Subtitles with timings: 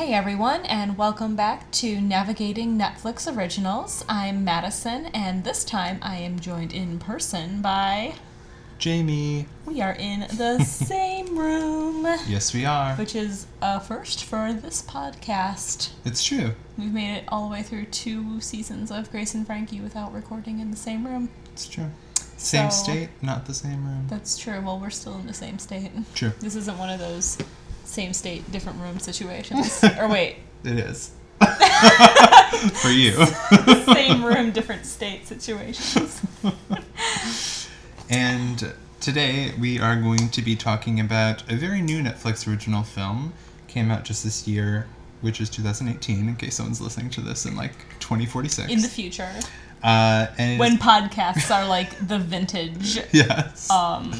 [0.00, 4.02] Hey everyone, and welcome back to Navigating Netflix Originals.
[4.08, 8.14] I'm Madison, and this time I am joined in person by.
[8.78, 9.44] Jamie.
[9.66, 12.94] We are in the same room, Yes, we are.
[12.94, 15.90] which is a first for this podcast.
[16.06, 16.52] It's true.
[16.78, 20.60] We've made it all the way through two seasons of Grace and Frankie without recording
[20.60, 21.28] in the same room.
[21.52, 21.90] It's true.
[22.38, 24.06] Same So- state, not the same room.
[24.08, 24.62] That's true.
[24.62, 25.90] Well, we're still in the same state.
[26.14, 26.32] True.
[26.40, 27.36] This isn't one of those
[27.90, 29.82] same state, different room situations.
[29.98, 31.10] or wait, It is.
[32.82, 33.12] For you.
[33.94, 36.20] same room, different state situations.
[38.10, 43.32] And today we are going to be talking about a very new Netflix original film.
[43.68, 44.86] Came out just this year,
[45.22, 48.70] which is 2018, in case someone's listening to this in like 2046.
[48.70, 49.30] In the future,
[49.82, 53.70] uh, and when podcasts are like the vintage yes.
[53.70, 54.12] um,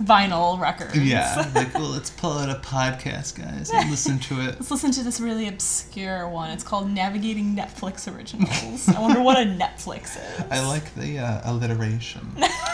[0.00, 0.96] vinyl records.
[0.98, 1.50] yeah.
[1.54, 4.46] Like, well, let's pull out a podcast, guys, and listen to it.
[4.58, 6.50] Let's listen to this really obscure one.
[6.50, 8.88] It's called Navigating Netflix Originals.
[8.88, 10.44] I wonder what a Netflix is.
[10.50, 12.20] I like the uh, alliteration.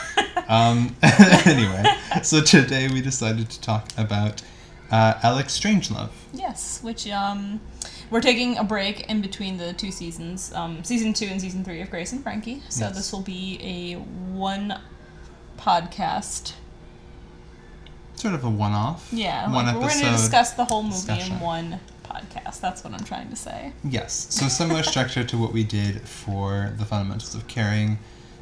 [0.49, 0.95] um,
[1.47, 1.85] anyway,
[2.23, 4.43] so today we decided to talk about
[4.93, 6.11] uh, Alex Strangelove.
[6.33, 7.61] Yes, which um,
[8.11, 11.81] we're taking a break in between the two seasons, um, season two and season three
[11.81, 12.63] of Grace and Frankie.
[12.69, 12.95] So Yes.
[12.97, 13.95] this will be a
[14.33, 14.79] one
[15.59, 16.53] podcast.
[18.17, 19.09] Sort of a one-off.
[19.13, 21.35] Yeah, One like, we're going to discuss the whole movie discussion.
[21.35, 22.61] in one podcast.
[22.61, 23.73] That's what I'm trying to say.
[23.85, 24.27] Yes.
[24.35, 27.99] So similar structure to what we did for the fundamentals of caring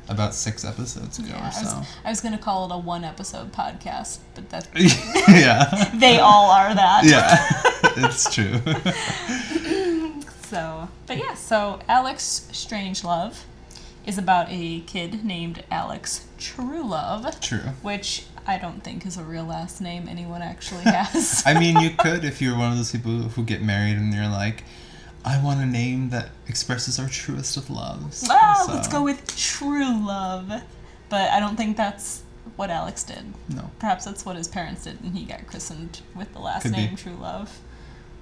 [0.08, 1.82] about six episodes ago Yeah, or I was, so.
[2.04, 4.68] I was going to call it a one episode podcast, but that's.
[5.28, 5.90] yeah.
[5.94, 7.04] they all are that.
[7.04, 8.04] Yeah.
[8.06, 8.60] it's true.
[10.42, 13.42] So, but yeah, so Alex Strangelove
[14.06, 17.70] is about a kid named Alex Truelove, true.
[17.82, 21.42] which I don't think is a real last name anyone actually has.
[21.46, 24.28] I mean, you could if you're one of those people who get married and you're
[24.28, 24.64] like,
[25.24, 28.26] I want a name that expresses our truest of loves.
[28.28, 30.52] well, let's go with True Love.
[31.08, 32.22] But I don't think that's
[32.56, 33.24] what Alex did.
[33.48, 33.70] No.
[33.78, 36.78] Perhaps that's what his parents did, and he got christened with the last Could be.
[36.78, 37.58] name True Love.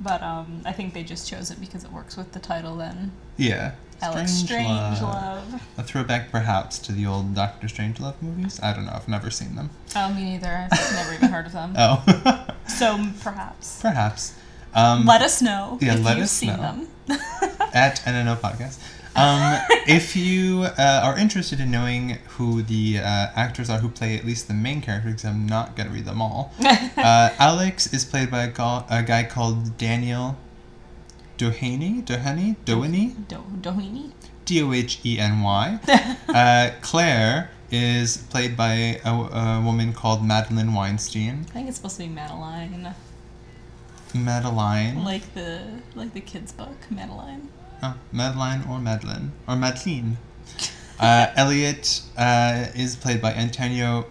[0.01, 3.13] But um, I think they just chose it because it works with the title then.
[3.37, 3.73] Yeah.
[4.03, 4.97] Alex Strangelove.
[4.97, 5.61] Strangelove.
[5.79, 8.59] A throwback, perhaps, to the old Doctor Strangelove movies.
[8.63, 8.93] I don't know.
[8.93, 9.71] I've never seen them.
[9.97, 10.69] Oh, me neither.
[10.71, 11.75] I've never even heard of them.
[11.79, 13.81] Oh, So perhaps.
[13.83, 14.35] perhaps.
[14.75, 16.57] Um, Let us know Yeah, if let you've us seen know.
[16.63, 16.89] them.
[17.75, 18.79] at NNO Podcast.
[19.15, 23.03] Um, if you uh, are interested in knowing who the uh,
[23.37, 26.07] actors are who play at least the main characters, because I'm not going to read
[26.07, 30.39] them all, uh, Alex is played by a, gal- a guy called Daniel
[31.43, 32.05] Doheny.
[32.05, 32.55] Doheny?
[32.65, 33.15] Doheny?
[33.27, 34.13] Do- Doheny?
[34.45, 35.79] D O H E N Y.
[36.29, 41.45] Uh, Claire is played by a, a woman called Madeline Weinstein.
[41.51, 42.95] I think it's supposed to be Madeline,
[44.15, 45.05] Madeline.
[45.05, 45.61] like the
[45.95, 47.49] like the kids' book, Madeline.
[47.83, 50.17] Oh, Madeline or Madeline or Madeline.
[51.01, 54.07] Uh, Elliot uh, is played by Antonio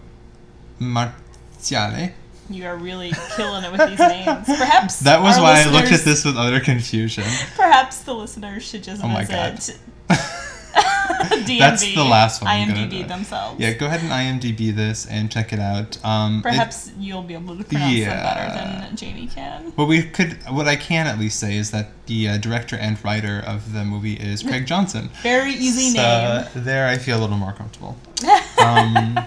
[0.80, 2.12] Marziale.
[2.52, 4.46] You are really killing it with these names.
[4.46, 7.24] Perhaps That was why I looked at this with utter confusion.
[7.56, 13.60] Perhaps the listeners should just Oh my visit DMV, That's the last one IMDb themselves.
[13.60, 16.02] Yeah, go ahead and IMDb this and check it out.
[16.04, 18.22] Um, it- Perhaps you'll be able to pronounce Yeah.
[18.22, 18.54] better
[18.86, 19.72] than Jamie can.
[19.76, 23.02] what we could, what I can at least say is that the uh, director and
[23.04, 25.10] writer of the movie is Craig Johnson.
[25.22, 26.64] Very easy so name.
[26.64, 27.96] there, I feel a little more comfortable.
[28.62, 29.18] Um,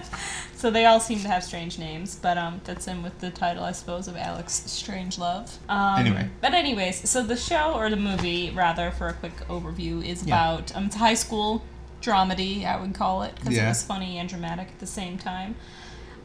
[0.56, 3.62] So they all seem to have strange names, but um, fits in with the title,
[3.62, 5.50] I suppose, of Alex Strangelove.
[5.68, 6.30] Um, Anyway.
[6.40, 10.34] But anyways, so the show or the movie, rather, for a quick overview, is Yeah.
[10.54, 11.62] about um, it's high school
[12.00, 15.56] dramedy, I would call it, because it was funny and dramatic at the same time,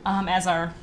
[0.05, 0.73] um, as are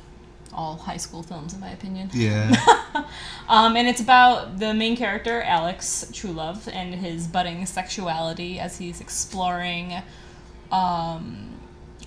[0.53, 2.09] all high school films, in my opinion.
[2.13, 2.53] yeah,
[3.49, 8.99] Um, and it's about the main character, Alex Truelove, and his budding sexuality as he's
[9.01, 10.01] exploring
[10.71, 11.59] um,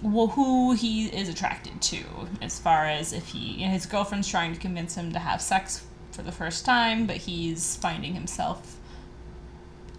[0.02, 2.02] wh- who he is attracted to,
[2.40, 5.40] as far as if he, you know, his girlfriend's trying to convince him to have
[5.40, 8.76] sex for the first time, but he's finding himself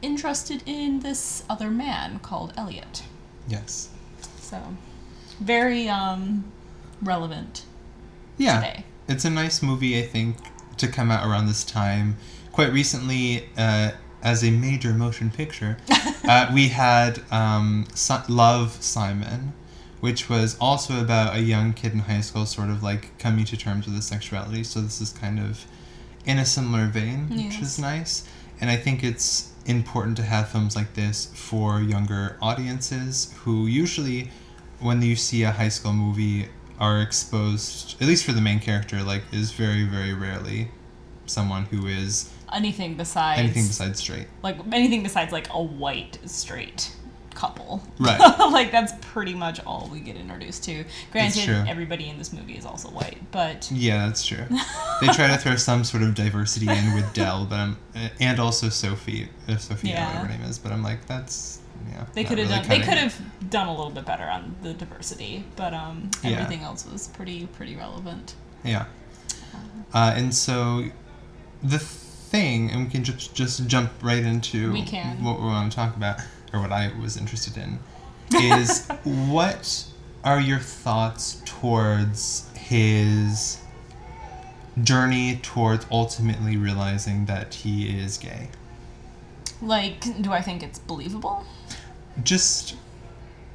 [0.02, 3.04] interested in this other man called Elliot.
[3.48, 3.90] yes,
[4.40, 4.62] So,
[5.40, 6.52] very um,
[7.02, 7.64] relevant
[8.38, 8.60] yeah.
[8.60, 8.86] today.
[9.08, 10.38] It's a nice movie, I think,
[10.78, 12.18] to come out around this time.
[12.52, 13.92] Quite recently, uh,
[14.22, 15.78] as a major motion picture,
[16.28, 19.54] uh, we had um, Si- Love Simon,
[20.04, 23.56] which was also about a young kid in high school, sort of like coming to
[23.56, 24.62] terms with his sexuality.
[24.62, 25.66] So this is kind of
[26.26, 28.28] in a similar vein, which is nice.
[28.60, 34.30] And I think it's important to have films like this for younger audiences who usually,
[34.82, 36.50] when you see a high school movie,
[36.82, 40.70] are exposed, at least for the main character, like, is very, very rarely
[41.28, 44.28] someone who is anything besides anything besides straight.
[44.42, 46.94] like anything besides like a white straight
[47.34, 47.82] couple.
[48.00, 48.20] Right.
[48.52, 50.84] like that's pretty much all we get introduced to.
[51.12, 54.46] Granted, everybody in this movie is also white, but Yeah, that's true.
[55.02, 57.78] they try to throw some sort of diversity in with Dell, but I'm
[58.20, 60.08] and also Sophie, uh, Sophia, Yeah.
[60.08, 60.60] whatever her name is.
[60.60, 61.60] But I'm like, that's
[61.92, 62.06] yeah.
[62.14, 64.74] they could have really done they could have done a little bit better on the
[64.74, 66.32] diversity, but um Yeah.
[66.32, 68.36] everything else was pretty pretty relevant.
[68.64, 68.86] Yeah.
[69.94, 70.86] Uh, and so
[71.62, 75.24] the thing, and we can just just jump right into We can.
[75.24, 76.20] what we want to talk about,
[76.54, 77.80] or what I was interested in,
[78.36, 79.86] is what
[80.24, 83.60] are your thoughts towards his
[84.82, 88.50] journey towards ultimately realizing that he is gay?
[89.62, 91.46] Like, do I think it's believable?
[92.24, 92.76] Just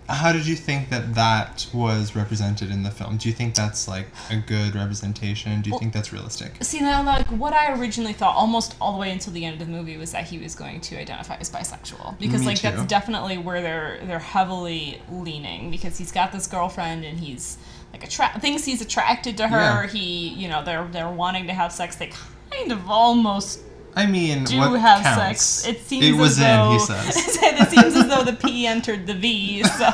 [0.08, 3.19] how did you think that that was represented in the film?
[3.19, 5.60] Do you think that's like a good representation?
[5.60, 6.52] Do you think that's realistic?
[6.62, 9.66] See now, like what I originally thought, almost all the way until the end of
[9.66, 12.62] the movie, was that he was going to identify as bisexual because, Me like, too.
[12.70, 17.58] that's definitely where they're they're heavily leaning because he's got this girlfriend and he's
[17.93, 19.56] like attra- thinks he's attracted to her.
[19.56, 19.87] Yeah.
[19.88, 21.96] He, you know, they're they're wanting to have sex.
[21.96, 22.12] They
[22.50, 23.61] kind of almost
[23.98, 25.42] I mean, do have counts?
[25.42, 25.66] sex.
[25.66, 27.16] It seems it was as though in, he says.
[27.42, 29.64] it seems as though the P entered the V.
[29.64, 29.84] So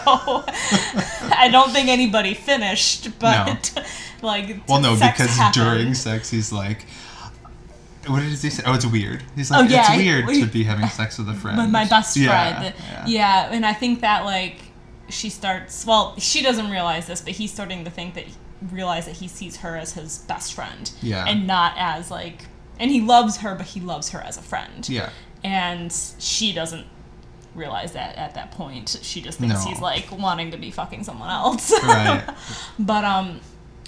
[1.36, 3.72] I don't think anybody finished, but
[4.22, 5.64] like Well, no, because happened.
[5.64, 6.86] during sex, he's like,
[8.06, 8.62] what did he say?
[8.66, 9.22] Oh, it's weird.
[9.34, 11.56] He's like, Oh, yeah, it's weird we- to be having sex with a friend.
[11.58, 12.74] with my best Yeah, friend.
[12.78, 13.04] yeah.
[13.06, 13.48] Yeah.
[13.52, 14.56] and I think that like
[15.08, 15.84] she starts.
[15.86, 18.24] Well, she doesn't realize this, but he's starting to think that
[18.70, 20.90] realize that he sees her as his best friend.
[21.02, 21.24] Yeah.
[21.26, 22.46] and not as like.
[22.78, 24.88] And he loves her, but he loves her as a friend.
[24.88, 25.10] Yeah.
[25.42, 26.86] and she doesn't
[27.54, 28.98] realize that at that point.
[29.02, 29.70] She just thinks No.
[29.70, 31.72] he's like wanting to be fucking someone else.
[31.84, 32.24] Right.
[32.78, 33.40] but um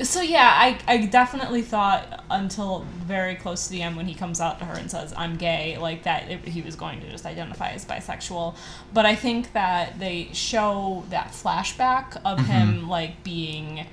[0.02, 4.42] so yeah, I, I definitely thought until very close to the end when he comes
[4.42, 7.24] out to her and says I'm gay, like that it, he was going to just
[7.24, 8.54] identify as bisexual.
[8.92, 12.52] But I think that they show that flashback of Mm-hmm.
[12.52, 13.86] him like being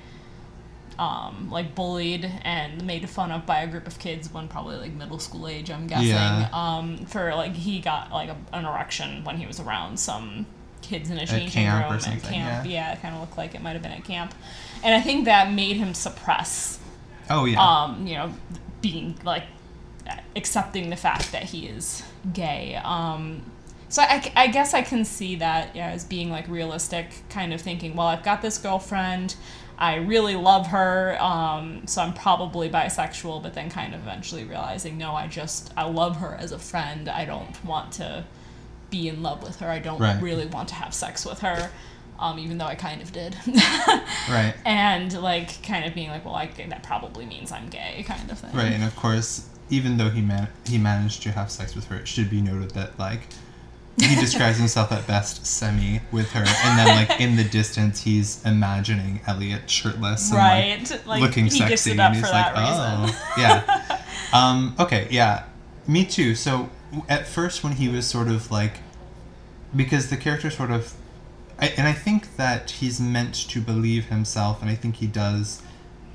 [0.98, 4.92] um, like bullied and made fun of by a group of kids when probably like
[4.92, 6.08] middle school age, I'm guessing.
[6.08, 6.48] Yeah.
[6.52, 10.46] Um, for like he got like a, an erection when he was around some
[10.82, 12.68] kids in a changing room at camp.
[12.68, 12.92] yeah.
[12.92, 14.34] it kind of looked like it might have been at camp,
[14.82, 16.78] and I think that made him suppress,
[17.30, 17.58] Oh, yeah.
[17.60, 18.32] um, you know,
[18.82, 19.44] being like
[20.36, 22.02] accepting the fact that he is
[22.32, 22.78] gay.
[22.84, 23.42] Um,
[23.88, 27.60] so I, I guess I can see that yeah, as being like realistic, kind of
[27.60, 29.36] thinking, well, I've got this girlfriend,
[29.78, 34.96] I really love her, um, so I'm probably bisexual, but then kind of eventually realizing,
[34.98, 37.08] no, I just I love her as a friend.
[37.08, 38.24] I don't want to
[38.90, 39.68] be in love with her.
[39.68, 40.20] I don't Right.
[40.22, 41.70] really want to have sex with her.
[42.16, 43.34] Um, even though I kind of did,
[44.30, 44.54] right.
[44.64, 48.38] and like kind of being like, well, I, that probably means I'm gay, kind of
[48.38, 48.52] thing.
[48.52, 48.70] Right.
[48.70, 52.06] And of course, even though he man- he managed to have sex with her, it
[52.06, 53.22] should be noted that, like,
[53.98, 58.44] he describes himself at best semi with her, and then, like, in the distance, he's
[58.44, 61.06] imagining Elliot shirtless and, right?
[61.06, 63.16] Like, looking he sexy, gives it up and he's like, that reason.
[63.16, 64.00] "Oh, yeah."
[64.32, 65.44] um, okay, yeah,
[65.86, 66.34] me too.
[66.34, 66.70] So
[67.08, 68.78] at first, when he was sort of like,
[69.74, 70.94] because the character sort of,
[71.58, 75.62] I, and I think that he's meant to believe himself, and I think he does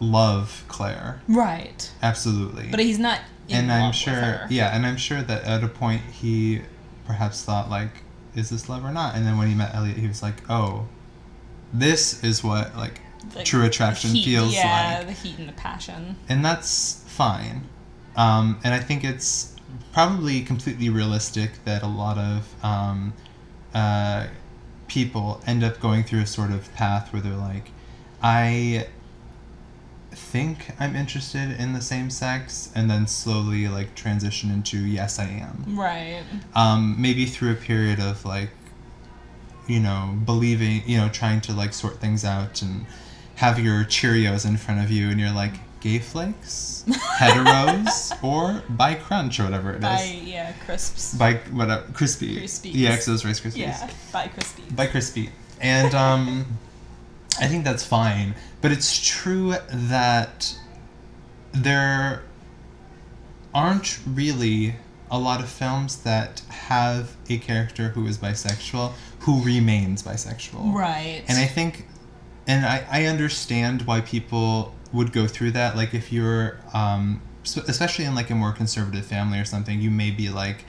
[0.01, 1.91] love Claire Right.
[2.01, 2.67] absolutely.
[2.71, 6.01] But he's not in and I'm sure, yeah, and I'm sure that at a point
[6.21, 6.61] he
[7.09, 8.03] perhaps thought like,
[8.35, 10.87] "Is this love or not?" And then when he met Elliot, he was like, "Oh,
[11.73, 13.01] this is what like
[13.33, 16.15] The true attraction heat, feels yeah, like." the heat and the passion.
[16.29, 17.63] and that's fine.
[18.15, 19.55] Um, and I think it's
[19.91, 23.13] probably completely realistic that a lot of um,
[23.73, 24.27] uh,
[24.87, 27.71] people end up going through a sort of path where they're like,
[28.21, 28.87] I
[30.19, 35.25] think I'm interested in the same sex, and then slowly like transition into yes, I
[35.25, 35.65] am.
[35.67, 36.23] Right.
[36.53, 38.49] Um, maybe through a period of like,
[39.67, 42.85] you know, believing, you know, trying to like sort things out and
[43.35, 46.83] have your Cheerios in front of you, and you're like, gay flakes,
[47.19, 49.81] heteros, or by crunch or whatever it is.
[49.81, 51.15] By yeah, crisps.
[51.15, 52.41] By whatever crispy.
[52.41, 52.71] Crispies.
[52.73, 53.57] Yeah, those Rice Krispies.
[53.57, 54.63] yeah, by crispy.
[54.71, 55.29] By crispy.
[55.61, 56.45] And um,
[57.39, 58.35] I think that's fine.
[58.61, 60.55] But it's true that
[61.51, 62.23] there
[63.53, 64.75] aren't really
[65.11, 70.73] a lot of films that have a character who is bisexual who remains bisexual.
[70.73, 71.23] Right.
[71.27, 71.85] And I think,
[72.47, 75.75] and I, I understand why people would go through that.
[75.75, 80.11] Like, if you're, um, especially in like a more conservative family or something, you may
[80.11, 80.65] be like,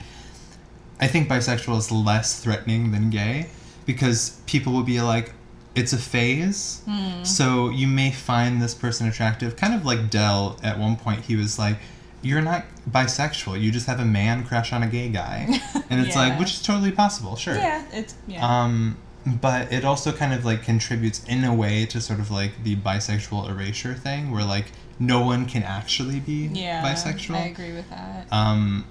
[0.99, 3.49] I think bisexual is less threatening than gay
[3.85, 5.33] because people will be like,
[5.75, 6.81] it's a phase.
[7.23, 9.55] So you may find this person attractive.
[9.55, 11.77] Kind of like Dell at one point, he was like,
[12.21, 13.59] you're not bisexual.
[13.59, 15.47] You just have a man crush on a gay guy,
[15.89, 17.35] and it's like which is totally possible.
[17.35, 17.55] Sure.
[17.55, 18.45] Yeah, it's yeah.
[18.45, 22.63] Um, but it also kind of like contributes in a way to sort of like
[22.63, 24.65] the bisexual erasure thing, where like
[24.99, 27.35] no one can actually be yeah, bisexual.
[27.35, 28.27] I agree with that.
[28.31, 28.85] Um,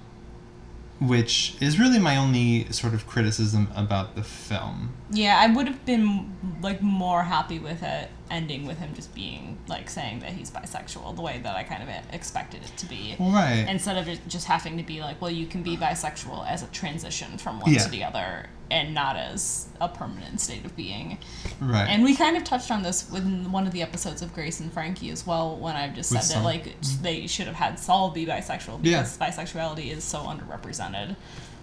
[1.01, 4.93] which is really my only sort of criticism about the film.
[5.09, 9.57] Yeah, I would have been like more happy with it ending with him just being
[9.67, 13.15] like saying that he's bisexual, the way that I kind of expected it to be.
[13.19, 13.65] Right.
[13.67, 16.67] Instead of it just having to be like, well, you can be bisexual as a
[16.67, 17.79] transition from one Yeah.
[17.83, 21.17] to the other and not as a permanent state of being.
[21.59, 21.87] right.
[21.89, 24.71] And we kind of touched on this within one of the episodes of Grace and
[24.71, 26.43] Frankie as well, when I've just said With that Saul.
[26.43, 29.01] like they should have had Saul be bisexual Yeah.
[29.01, 31.17] because bisexuality is so underrepresented.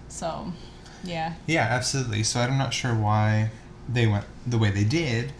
[0.07, 0.53] So,
[1.03, 1.33] yeah.
[1.47, 2.21] Yeah, absolutely.
[2.23, 3.49] So I'm not sure why
[3.91, 5.33] they went the way they did,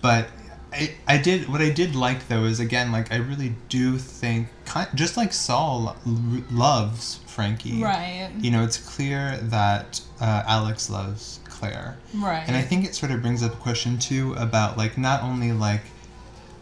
[0.00, 0.28] but
[0.72, 4.48] I, I did what I did like though is again like I really do think
[4.94, 7.82] just like Saul lo- loves Frankie.
[7.82, 8.30] Right.
[8.38, 11.96] You know, it's clear that uh, Alex loves Claire.
[12.14, 12.44] Right.
[12.46, 15.52] And I think it sort of brings up a question too about like not only
[15.52, 15.82] like,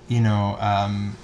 [0.08, 1.16] you know, um,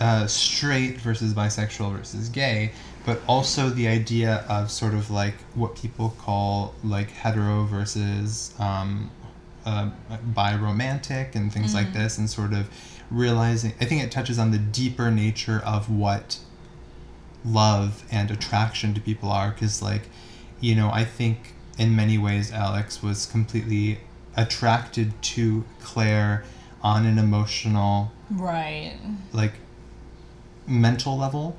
[0.00, 2.72] uh, straight versus bisexual versus gay,
[3.04, 9.10] but also the idea of sort of like what people call like hetero versus um,
[9.70, 9.90] uh,
[10.34, 12.68] biromantic and things like this, and sort of
[13.10, 13.72] realizing.
[13.80, 16.38] I think it touches on the deeper nature of what
[17.44, 20.02] love and attraction to people are because like
[20.60, 23.98] you know i think in many ways alex was completely
[24.36, 26.44] attracted to claire
[26.82, 28.94] on an emotional right.
[29.32, 29.54] like
[30.66, 31.56] mental level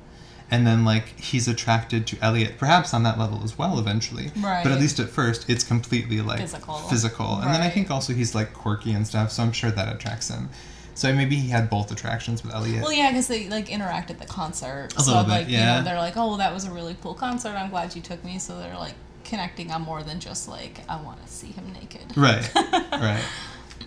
[0.52, 4.62] and then like he's attracted to elliot perhaps on that level as well eventually Right.
[4.62, 6.74] but at least at first it's completely like Physical.
[6.92, 7.36] physical.
[7.40, 10.28] and then i think also he's like quirky and stuff so i'm sure that attracts
[10.28, 10.48] him
[10.94, 14.18] so maybe he had both attractions with elliot Well, yeah, because they like interact at
[14.18, 14.88] the concert.
[14.98, 15.78] A so little bit, like you yeah.
[15.78, 17.54] know, they're like, oh, well, that was a really cool concert.
[17.56, 18.38] I'm glad you took me.
[18.38, 18.92] So they're like
[19.24, 22.14] connecting on more than just like I want to see him naked.
[22.14, 22.46] right
[22.92, 23.24] right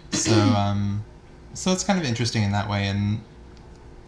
[0.10, 1.04] so um
[1.54, 3.22] so it's kind of interesting in that way and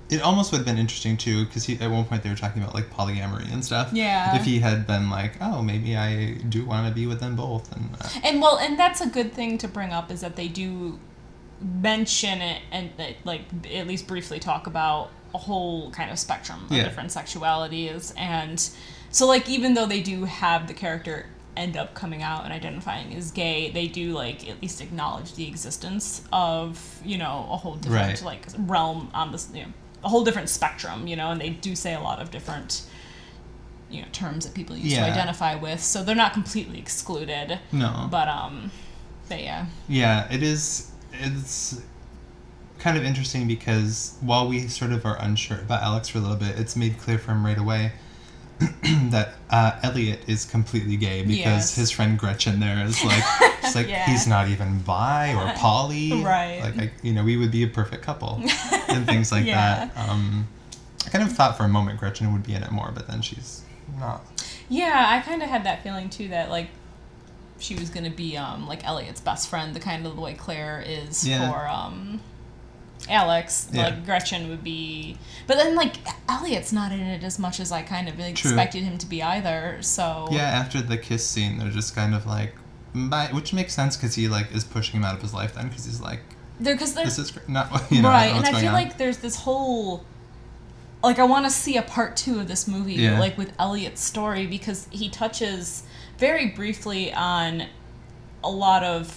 [0.10, 2.74] it almost would have been interesting too because at one point they were talking about
[2.74, 4.36] like polyamory and stuff Yeah.
[4.38, 7.72] if he had been like oh maybe i do want to be with them both
[7.76, 10.48] and uh, And well, and that's a good thing to bring up is that they
[10.48, 11.00] do
[11.62, 13.42] mention it and uh, like
[13.74, 16.84] at least briefly talk about a whole kind of spectrum of Yeah.
[16.84, 18.70] different sexualities and
[19.10, 23.14] so like even though they do have the character end up coming out and identifying
[23.16, 27.76] as gay they do like at least acknowledge the existence of you know a whole
[27.76, 28.24] different Right.
[28.24, 29.74] like realm on this you know
[30.08, 32.84] a whole different spectrum you know and they do say a lot of different
[33.90, 35.06] you know terms that people use Yeah.
[35.06, 35.82] to identify with.
[35.82, 37.60] So they're not completely excluded.
[37.72, 38.08] No.
[38.12, 38.72] But um,
[39.30, 41.82] but yeah, yeah it is it's
[42.80, 46.38] kind of interesting because while we sort of are unsure about alex for a little
[46.38, 47.92] bit it's made clear from right away
[49.12, 51.76] that uh, Elliot is completely gay because Yes.
[51.76, 53.24] his friend Gretchen there is like,
[53.64, 54.06] it's like Yeah.
[54.06, 56.62] he's not even bi or poly, Right.
[56.64, 58.42] Like, I, you know, we would be a perfect couple,
[58.90, 59.86] and things like Yeah.
[59.94, 60.10] that.
[60.10, 60.48] Um,
[61.06, 63.22] I kind of thought for a moment Gretchen would be in it more, but then
[63.22, 63.62] she's
[64.00, 64.26] not.
[64.70, 65.06] yeah.
[65.08, 66.70] I kind of had that feeling too that like
[67.60, 70.84] she was gonna be um like Elliot's best friend, the kind of the way Claire
[70.86, 71.50] is Yeah.
[71.52, 72.20] for um
[73.10, 73.70] Alex.
[73.72, 73.86] Yeah.
[73.86, 75.96] Like Gretchen would be, but then like
[76.30, 78.26] Elliot's not in it as much as I kind of True.
[78.30, 79.78] expected him to be either.
[79.82, 82.54] So Yeah, after the kiss scene, they're just kind of like,
[82.94, 85.68] bye, which makes sense because he like is pushing him out of his life then
[85.70, 86.20] because he's like,
[86.60, 88.74] there because this is not you know, right, know and I feel on.
[88.74, 90.04] like there's this whole
[91.04, 93.20] like I want to see a part two of this movie, Yeah.
[93.20, 95.84] like with Elliot's story, because he touches
[96.18, 97.68] very briefly on
[98.44, 99.08] a lot of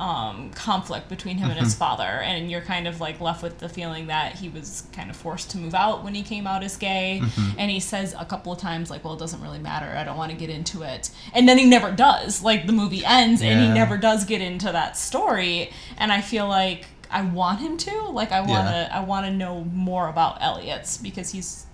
[0.00, 1.78] um, conflict between him and his Mhm.
[1.78, 5.16] father, and you're kind of like left with the feeling that he was kind of
[5.16, 7.54] forced to move out when he came out as gay, Mhm.
[7.58, 9.94] and he says a couple of times like, "Well, it doesn't really matter.
[9.94, 12.42] I don't want to get into it," and then he never does.
[12.42, 16.48] Like the movie ends, and he never does get into that story, and I feel
[16.48, 18.04] like I want him to.
[18.10, 18.88] Like I want to.
[18.90, 18.98] Yeah.
[18.98, 21.66] I want to know more about Elliot's because he's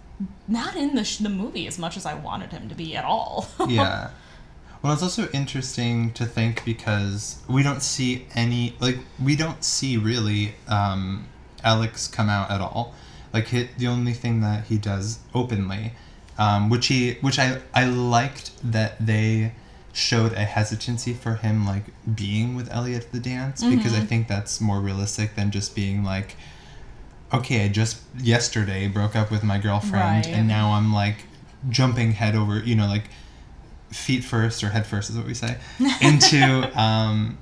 [0.49, 3.05] not in the sh- the movie as much as I wanted him to be at
[3.05, 3.47] all.
[3.69, 4.09] yeah.
[4.87, 9.97] Well, it's also interesting to think because we don't see any like we don't see
[9.97, 11.27] really um,
[11.65, 12.95] Alex come out at all.
[13.33, 15.95] Like he, the only thing that he does openly,
[16.39, 19.55] um, which he which I I liked that they
[19.93, 24.29] showed a hesitancy for him like being with Elliot at the dance because I think
[24.29, 26.37] that's more realistic than just being like
[27.35, 30.29] okay, I just yesterday broke up with my girlfriend Right.
[30.29, 31.25] and now I'm like
[31.71, 33.11] jumping head over, you know, like
[33.91, 35.57] feet first or head first is what we say,
[36.03, 37.39] into um,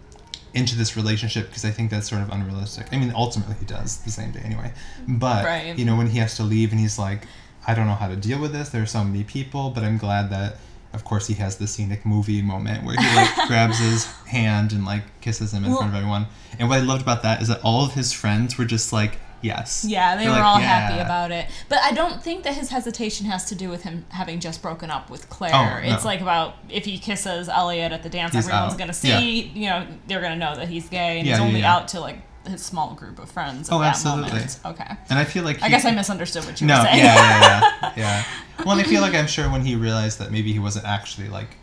[0.52, 2.86] into this relationship because I think that's sort of unrealistic.
[2.92, 4.72] I mean, ultimately he does the same day anyway,
[5.08, 5.76] but Right.
[5.78, 7.26] you know when he has to leave and he's like,
[7.66, 8.68] I don't know how to deal with this.
[8.68, 10.58] There are so many people, but I'm glad that,
[10.92, 14.84] of course, he has the scenic movie moment where he like grabs his hand and
[14.84, 16.26] like kisses him in Well- front of everyone.
[16.58, 19.18] And what I loved about that is that all of his friends were just like,
[19.44, 19.84] yes.
[19.88, 21.46] Yeah, they They're were like, all happy about it.
[21.68, 24.90] But I don't think that his hesitation has to do with him having just broken
[24.90, 25.54] up with Claire.
[25.82, 25.94] Oh, no.
[25.94, 28.78] It's like about if he kisses Elliot at the dance, He's everyone's out.
[28.78, 29.54] going to see, Yeah.
[29.54, 31.74] you know, they're going to know that he's gay and Yeah, he's only yeah.
[31.76, 34.30] out to like his small group of friends oh, at Oh, that absolutely.
[34.32, 34.60] moment.
[34.64, 34.90] Okay.
[35.08, 37.04] And I feel like I guess I misunderstood what you No, were yeah, saying.
[37.04, 38.24] yeah, yeah, yeah.
[38.66, 41.56] Well, I feel like I'm sure when he realized that maybe he wasn't actually like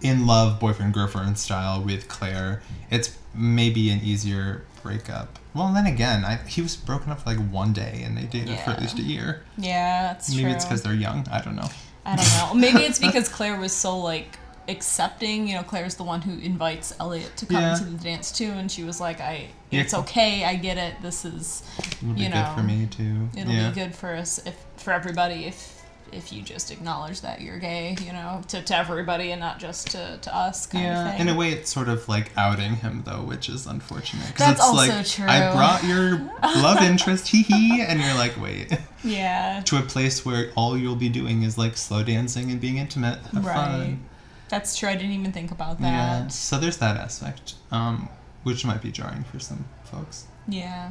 [0.00, 5.38] in love, boyfriend girlfriend style with Claire, it's maybe an easier breakup.
[5.54, 8.58] Well, then again, I, he was broken up for like one day, and they dated
[8.60, 9.44] for at least a year.
[9.56, 10.50] Yeah, that's Maybe true.
[10.52, 11.26] it's because they're young.
[11.30, 11.68] I don't know.
[12.04, 12.54] I don't know.
[12.60, 14.36] Maybe it's because Claire was so like
[14.68, 15.46] accepting.
[15.46, 17.74] You know, Claire's the one who invites Elliot to come Yeah.
[17.76, 19.82] to the dance too, and she was like, "I, Yeah.
[19.82, 20.44] it's okay.
[20.44, 20.94] I get it.
[21.02, 23.28] This is, It'll be You good know, for me too.
[23.36, 23.68] it'll yeah.
[23.68, 25.83] be good for us if for everybody if
[26.14, 27.96] if you just acknowledge that you're gay.
[28.00, 31.20] You know, to, to everybody and not just to, to us kind Yeah, of thing.
[31.28, 34.26] in a way, it's sort of like outing him though, which is unfortunate.
[34.28, 35.26] 'Cause That's it's also like, true.
[35.28, 36.18] I brought your
[36.62, 39.62] love interest, hee hee, and you're like, wait, Yeah.
[39.66, 43.18] to a place where all you'll be doing is like slow dancing and being intimate.
[43.32, 43.54] Have Right.
[43.54, 44.04] fun.
[44.48, 44.88] That's true.
[44.88, 45.86] I didn't even think about that.
[45.86, 46.22] Yeah.
[46.24, 46.32] that.
[46.32, 48.08] So there's that aspect, um,
[48.44, 50.26] which might be jarring for some folks.
[50.46, 50.90] Yeah.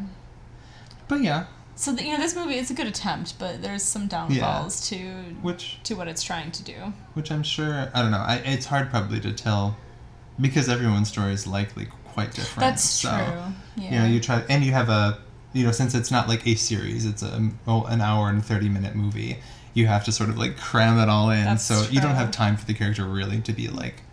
[1.07, 4.07] But yeah, So the, you know, this movie it's a good attempt, but there's some
[4.07, 4.97] downfalls to
[5.41, 6.75] which to what it's trying to do.
[7.13, 8.17] which I'm sure I don't know.
[8.17, 9.75] I, it's hard probably to tell
[10.39, 12.59] because everyone's story is likely quite different.
[12.59, 13.83] That's so, true.
[13.83, 13.91] Yeah.
[13.91, 15.19] You know, you try and you have a
[15.53, 18.69] you know since it's not like a series, it's a oh, an hour and thirty
[18.69, 19.37] minute movie.
[19.73, 22.29] You have to sort of like cram it all in, That's so you don't have
[22.29, 24.03] time for the character really to be like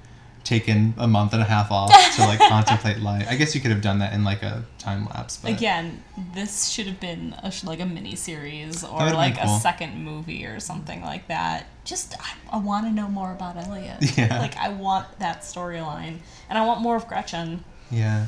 [0.50, 3.24] taken a month and a half off to like contemplate life.
[3.30, 6.02] I guess you could have done that in like a time lapse, but Again,
[6.34, 9.56] this should have been a, like a mini series or like cool.
[9.56, 11.68] a second movie or something like that.
[11.84, 13.98] Just I, I want to know more about Elliot.
[14.16, 14.40] Yeah.
[14.40, 17.64] Like I want that storyline, and I want more of Gretchen.
[17.90, 18.26] Yeah.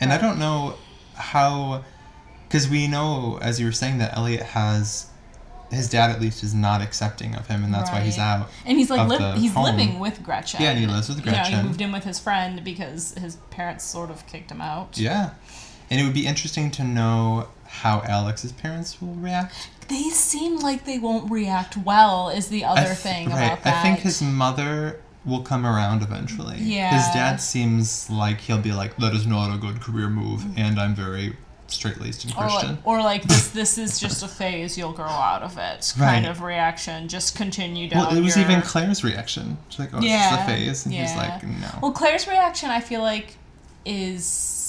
[0.00, 0.76] And I don't know
[1.14, 1.84] how.
[2.48, 5.10] Because we know, as you were saying, that Elliot has.
[5.70, 8.48] His dad, at least, is not accepting of him, and that's why he's out.
[8.64, 9.64] And he's like li- he's home.
[9.64, 10.62] living with Gretchen.
[10.62, 13.36] Yeah, and he lives with You know, he moved in with his friend because his
[13.50, 14.96] parents sort of kicked him out.
[14.98, 15.30] Yeah.
[15.90, 19.68] And it would be interesting to know how Alex's parents will react.
[19.88, 22.28] They seem like they won't react well.
[22.28, 23.46] Is the other th- thing right.
[23.46, 23.76] about that?
[23.78, 26.56] I think his mother will come around eventually.
[26.58, 26.94] Yeah.
[26.94, 30.58] His dad seems like he'll be like, that is not a good career move, mm-hmm.
[30.58, 31.36] and I'm very
[31.70, 32.78] straight laced and or like, Christian.
[32.84, 36.30] or like this this is just a phase you'll grow out of it kind Right.
[36.30, 39.58] of reaction just continue down Well, it was your- even Claire's reaction.
[39.68, 40.84] She's like, oh, Yeah, it's just a phase.
[40.86, 41.16] And he's yeah.
[41.16, 41.68] like, no.
[41.82, 43.36] well claire's reaction i feel like
[43.84, 44.67] is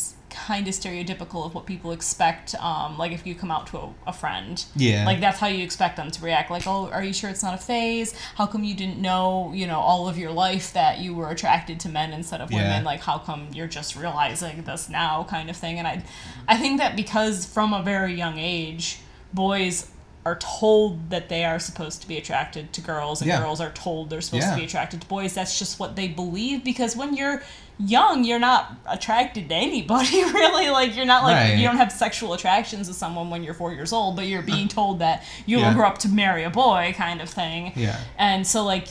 [0.51, 3.87] kind of stereotypical of what people expect um like if you come out to a,
[4.07, 4.55] a friend.
[4.75, 5.05] Yeah.
[5.09, 6.47] like that's how you expect them to react.
[6.55, 8.09] Like oh are you sure it's not a phase?
[8.39, 9.23] How come you didn't know
[9.59, 12.57] you know all of your life that you were attracted to men instead of Yeah.
[12.61, 15.13] women like how come you're just realizing this now?
[15.35, 15.75] kind of thing.
[15.79, 15.95] And i
[16.53, 18.85] i think that because from a very young age
[19.33, 19.75] boys
[20.29, 23.39] are told that they are supposed to be attracted to girls and Yeah.
[23.39, 24.51] girls are told they're supposed Yeah.
[24.51, 27.41] to be attracted to boys that's just what they believe because when you're
[27.79, 31.57] young you're not attracted to anybody really like you're not like Right.
[31.57, 34.67] you don't have sexual attractions to someone when you're four years old but you're being
[34.79, 35.67] told that you Yeah.
[35.69, 37.97] will grow up to marry a boy kind of thing Yeah.
[38.17, 38.89] and so like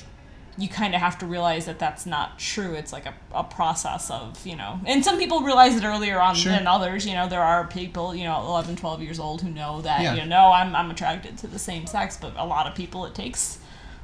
[0.58, 4.10] you kind of have to realize that that's not true it's like a, a process
[4.10, 6.52] of you know and some people realize it earlier on Sure.
[6.52, 9.80] than others you know there are people you know 11 12 years old who know
[9.82, 10.14] that Yeah.
[10.14, 13.14] you know I'm, I'm attracted to the same sex but a lot of people it
[13.14, 13.58] takes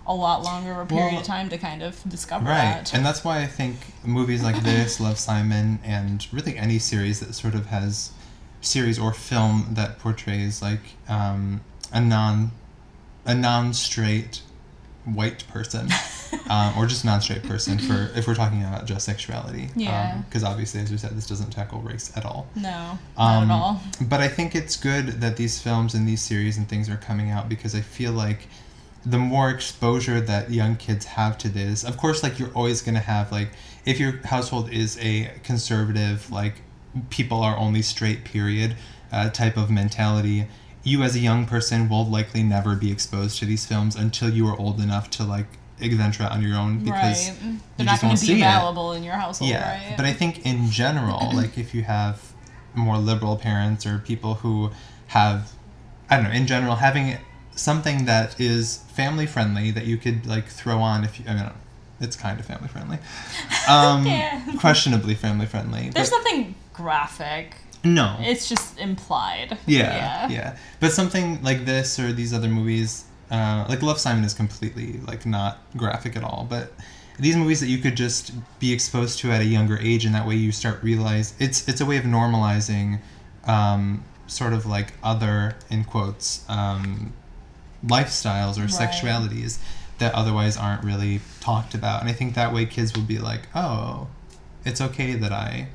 [0.06, 2.56] a lot longer of a period Well, of time to kind of discover Right.
[2.84, 7.20] that And that's why I think movies like this, Love Simon, and really any series
[7.20, 8.12] that sort of has
[8.60, 11.62] series or film that portrays like um,
[11.92, 12.50] a non
[13.26, 14.42] a non-straight
[15.04, 15.88] white person
[16.48, 19.68] um, or just non-straight person for if we're talking about just sexuality.
[19.76, 20.22] Yeah.
[20.28, 22.46] because obviously as we said this doesn't tackle race at all.
[22.56, 23.82] No not Um, at all.
[24.00, 27.30] but I think it's good that these films and these series and things are coming
[27.30, 28.48] out because I feel like
[29.06, 32.94] the more exposure that young kids have to this, of course, like you're always going
[32.94, 33.50] to have, like,
[33.84, 36.62] if your household is a conservative, like,
[37.10, 38.76] people are only straight, period,
[39.12, 40.46] uh, type of mentality,
[40.84, 44.46] you as a young person will likely never be exposed to these films until you
[44.46, 45.46] are old enough to, like,
[45.80, 48.36] adventure out on your own because right you they're not going to be it.
[48.42, 52.32] available in your household Yeah, right but I think in general, like if you have
[52.74, 54.70] more liberal parents or people who
[55.08, 55.52] have,
[56.08, 57.16] I don't know, in general, having
[57.56, 61.50] something that is family friendly that you could like throw on if you, I mean,
[62.00, 62.98] it's kind of family friendly,
[63.68, 64.42] um, Yeah.
[64.60, 65.90] questionably family friendly.
[65.90, 68.16] there's but- nothing graphic No.
[68.20, 69.58] It's just implied.
[69.66, 74.34] Yeah, yeah, But something like this or these other movies, uh, like Love Simon is
[74.34, 76.46] completely like not graphic at all.
[76.48, 76.72] But
[77.18, 80.26] these movies that you could just be exposed to at a younger age, and that
[80.26, 83.00] way you start realize it's it's a way of normalizing,
[83.46, 87.12] um, sort of like other in quotes um,
[87.86, 88.70] lifestyles or Right.
[88.70, 89.58] sexualities
[89.98, 92.00] that otherwise aren't really talked about.
[92.00, 94.08] And I think that way kids will be like, oh,
[94.64, 95.68] it's okay that I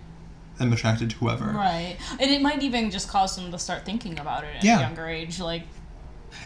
[0.59, 1.45] am attracted to whoever.
[1.45, 1.97] Right.
[2.19, 4.79] And it might even just cause them to start thinking about it at Yeah.
[4.79, 5.39] a younger age.
[5.39, 5.63] Like,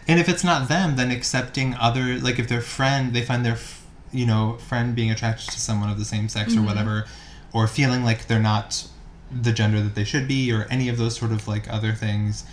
[0.08, 3.52] And if it's not them, then accepting other, like if their friend, they find their,
[3.54, 6.66] f- you know, friend being attracted to someone of the same sex or mm-hmm.
[6.66, 7.04] whatever,
[7.52, 8.86] or feeling like they're not
[9.30, 12.44] the gender that they should be, or any of those sort of like other things,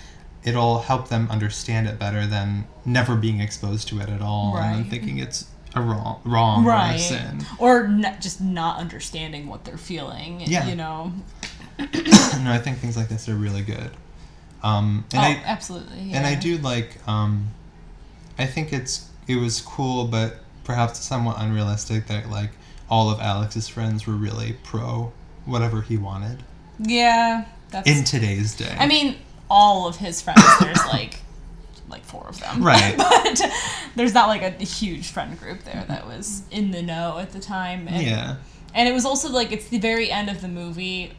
[0.44, 4.66] it'll help them understand it better than never being exposed to it at all and
[4.74, 4.90] then Right.
[4.90, 7.00] thinking it's a wrong, wrong or right.
[7.00, 7.46] sin.
[7.60, 10.42] Or n- just not understanding what they're feeling.
[10.42, 10.68] Yeah.
[10.68, 11.14] You know?
[11.80, 13.92] no, I think things like this are really good.
[14.64, 16.12] Um, and oh, I, absolutely.
[16.14, 17.48] and I do like um
[18.38, 22.52] I think it's it was cool but perhaps somewhat unrealistic that like
[22.90, 25.12] all of Alex's friends were really pro
[25.46, 26.44] whatever he wanted
[26.80, 27.46] Yeah.
[27.72, 27.90] That's.
[27.90, 28.76] in today's day.
[28.78, 29.16] I mean,
[29.50, 31.20] all of his friends, there's like.
[31.90, 32.96] Like four of them, Right.
[32.98, 33.42] but
[33.96, 37.40] there's not like a huge friend group there that was in the know at the
[37.42, 37.86] time.
[37.90, 38.36] And yeah.
[38.74, 41.12] And it was also like it's the very end of the movie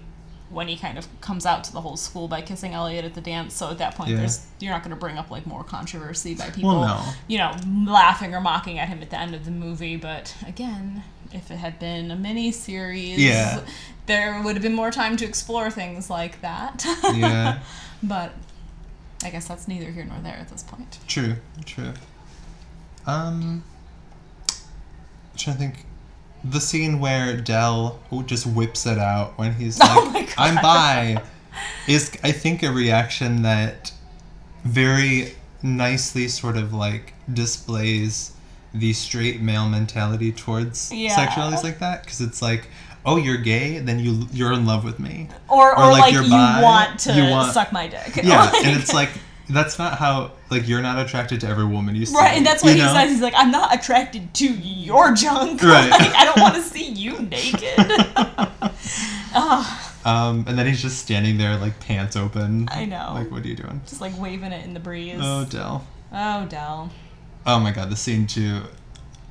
[0.52, 3.20] when he kind of comes out to the whole school by kissing Elliot at the
[3.20, 3.54] dance.
[3.54, 4.16] So at that point, Yeah.
[4.18, 7.12] there's you're not going to bring up like more controversy by people, Well, no.
[7.26, 7.56] you know,
[7.90, 9.96] laughing or mocking at him at the end of the movie.
[9.96, 13.60] But again, if it had been a mini series, Yeah.
[14.06, 16.84] there would have been more time to explore things like that.
[17.14, 17.60] Yeah.
[18.02, 18.32] but
[19.24, 20.98] I guess that's neither here nor there at this point.
[21.06, 21.94] True, true.
[23.06, 23.64] Um
[24.48, 25.86] I'm trying to think
[26.44, 30.42] the scene where Dell just whips it out when he's oh like Oh.
[30.44, 31.22] I'm bi
[31.86, 33.92] is I think a reaction that
[34.64, 38.32] very nicely sort of like displays
[38.74, 41.14] the straight male mentality towards Yeah.
[41.14, 42.68] sexualities like that because it's like
[43.04, 46.14] oh you're gay then you you're in love with me Or, or, Or, like, like,
[46.14, 48.16] you want to you want- suck my dick.
[48.22, 49.10] yeah Like- and it's like
[49.54, 52.62] that's not how like you're not attracted to every woman you see Right, and that's
[52.62, 52.92] what he know?
[52.92, 53.10] says.
[53.10, 55.62] He's like, I'm not attracted to your junk.
[55.72, 55.90] Right.
[55.90, 57.76] like, I don't want to see you naked.
[60.04, 63.12] Um and then he's just standing there like pants open I know.
[63.14, 65.20] like what are you doing just like waving it in the breeze.
[65.22, 66.90] oh Dell Oh, Dell.
[67.46, 68.62] Oh my god, the scene too.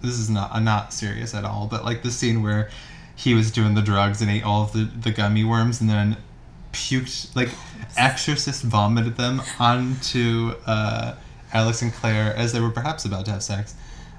[0.01, 2.69] This is not uh, not serious at all, but like the scene where
[3.15, 6.17] he was doing the drugs and ate all of the, the gummy worms and then
[6.71, 7.49] puked like
[7.97, 11.15] exorcist vomited them onto uh,
[11.53, 13.75] Alex and Claire as they were perhaps about to have sex.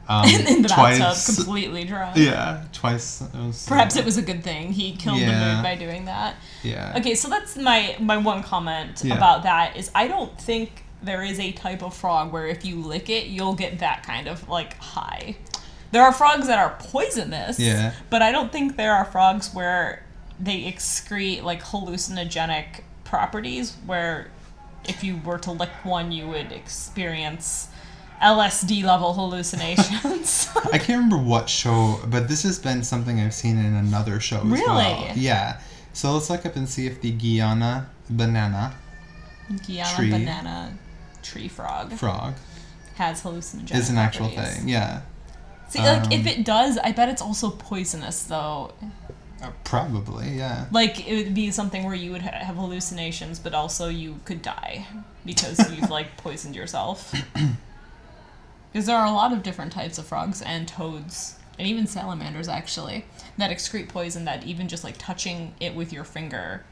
[0.09, 0.99] Um, in, in the twice.
[0.99, 2.17] bathtub, completely drunk.
[2.17, 3.21] Yeah, twice.
[3.23, 4.73] It was, Perhaps uh, it was a good thing.
[4.73, 5.55] He killed the Yeah.
[5.55, 6.35] mood by doing that.
[6.63, 6.95] Yeah.
[6.99, 9.17] Okay, so that's my my one comment Yeah.
[9.17, 12.77] about that is I don't think there is a type of frog where if you
[12.83, 15.37] lick it, you'll get that kind of like high.
[15.93, 17.93] There are frogs that are poisonous, Yeah.
[18.11, 20.05] but I don't think there are frogs where
[20.43, 24.29] they excrete like hallucinogenic properties where
[24.89, 27.69] if you were to lick one you would experience
[28.21, 30.49] LSD level hallucinations.
[30.73, 34.39] I can't remember what show, but this has been something I've seen in another show
[34.39, 34.65] as Really?
[34.67, 35.13] well.
[35.17, 35.61] Yeah.
[35.93, 38.75] So let's look up and see if the Guyana banana
[39.67, 40.11] Guyana Tree.
[40.11, 40.79] banana
[41.23, 42.35] tree frog frog
[42.97, 44.57] has hallucinogenic is an actual properties.
[44.59, 44.69] thing.
[44.69, 45.03] Yeah.
[45.69, 48.73] See, like if Um, it does, I bet it's also poisonous though.
[49.43, 50.67] Uh, probably, yeah.
[50.71, 54.41] Like it would be something where you would ha- have hallucinations, but also you could
[54.41, 54.87] die
[55.27, 57.13] because you've like poisoned yourself.
[58.73, 62.49] Because there are a lot of different types of frogs and toads and even salamanders
[62.49, 63.05] actually
[63.39, 66.65] that excrete poison that even just like touching it with your finger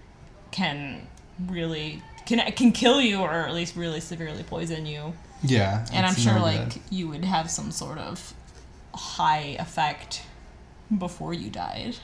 [0.50, 1.06] can
[1.46, 5.14] really can can kill you or at least really severely poison you.
[5.42, 5.86] Yeah.
[5.92, 6.82] And I'm sure like good.
[6.90, 8.34] you would have some sort of
[8.94, 10.22] high effect
[10.96, 11.96] before you died.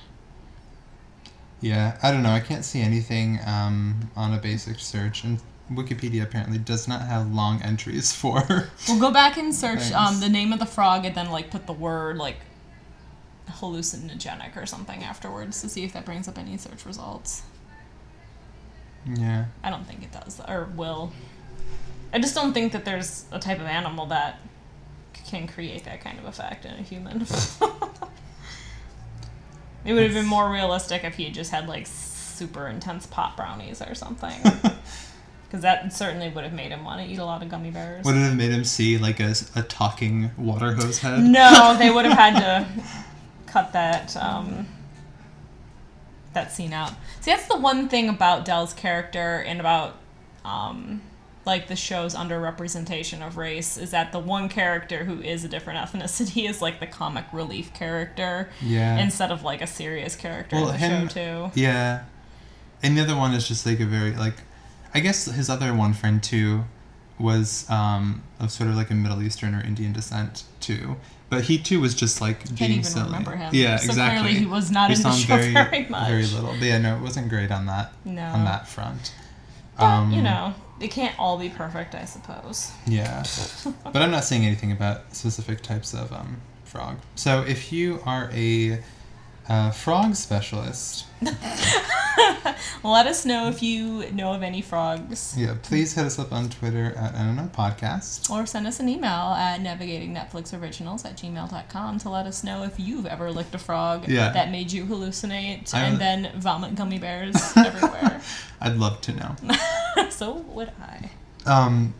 [1.61, 2.31] Yeah, I don't know.
[2.31, 5.41] I can't see anything um, on a basic search, and
[5.73, 8.71] Wikipedia apparently does not have long entries for.
[8.89, 11.67] We'll go back and search um, the name of the frog and then like put
[11.67, 12.37] the word like
[13.49, 17.43] hallucinogenic or something afterwards to see if that brings up any search results.
[19.07, 19.47] yeah.
[19.63, 21.13] I don't think it does or will.
[22.13, 24.41] I just don't think that there's a type of animal that
[25.27, 27.27] can create that kind of effect in a human.
[29.87, 33.37] it would have been more realistic if he had just had like super intense pot
[33.37, 34.41] brownies or something.
[35.47, 38.05] Because that certainly would have made him want to eat a lot of gummy bears.
[38.05, 41.23] Would it have made him see like a, a talking water hose head?
[41.23, 42.83] No, they would have had to
[43.47, 44.67] cut that um,
[46.33, 46.91] that scene out.
[47.21, 49.97] See, that's the one thing about Dell's character and about
[50.45, 51.01] um,
[51.47, 55.79] like the show's underrepresentation of race is that the one character who is a different
[55.93, 58.99] ethnicity is like the comic relief character Yeah.
[58.99, 61.61] instead of like a serious character Well, in the him- show too.
[61.61, 62.05] Yeah.
[62.83, 64.35] And the other one is just like a very like
[64.93, 66.65] I guess his other one friend too
[67.19, 70.97] was um of sort of like a Middle Eastern or Indian descent too.
[71.29, 73.07] But he too was just like Can't being even silly.
[73.07, 73.51] remember him.
[73.55, 74.21] Yeah, so exactly.
[74.23, 76.09] clearly he was not We in the show very, very, much.
[76.09, 76.53] very little.
[76.53, 78.23] But yeah, no, it wasn't great on that No.
[78.27, 79.13] on that front.
[79.79, 82.73] But you know, it can't all be perfect, I suppose.
[82.87, 83.25] Yeah.
[83.85, 86.99] but I'm not saying anything about specific types of um, frog.
[87.15, 88.83] So if you are a
[89.49, 91.07] uh, frog specialist,
[92.83, 95.35] Let us know if you know of any frogs.
[95.37, 98.31] yeah, please hit us up on Twitter at don't podcast.
[98.31, 103.07] Or send us an email at navigatingnetflixoriginals at gmail.com to let us know if you've
[103.07, 104.31] ever licked a frog Yeah.
[104.33, 108.21] that made you hallucinate I- and then vomit gummy bears everywhere.
[108.61, 109.37] I'd love to know.
[110.11, 111.11] so would I.
[111.47, 111.95] Um,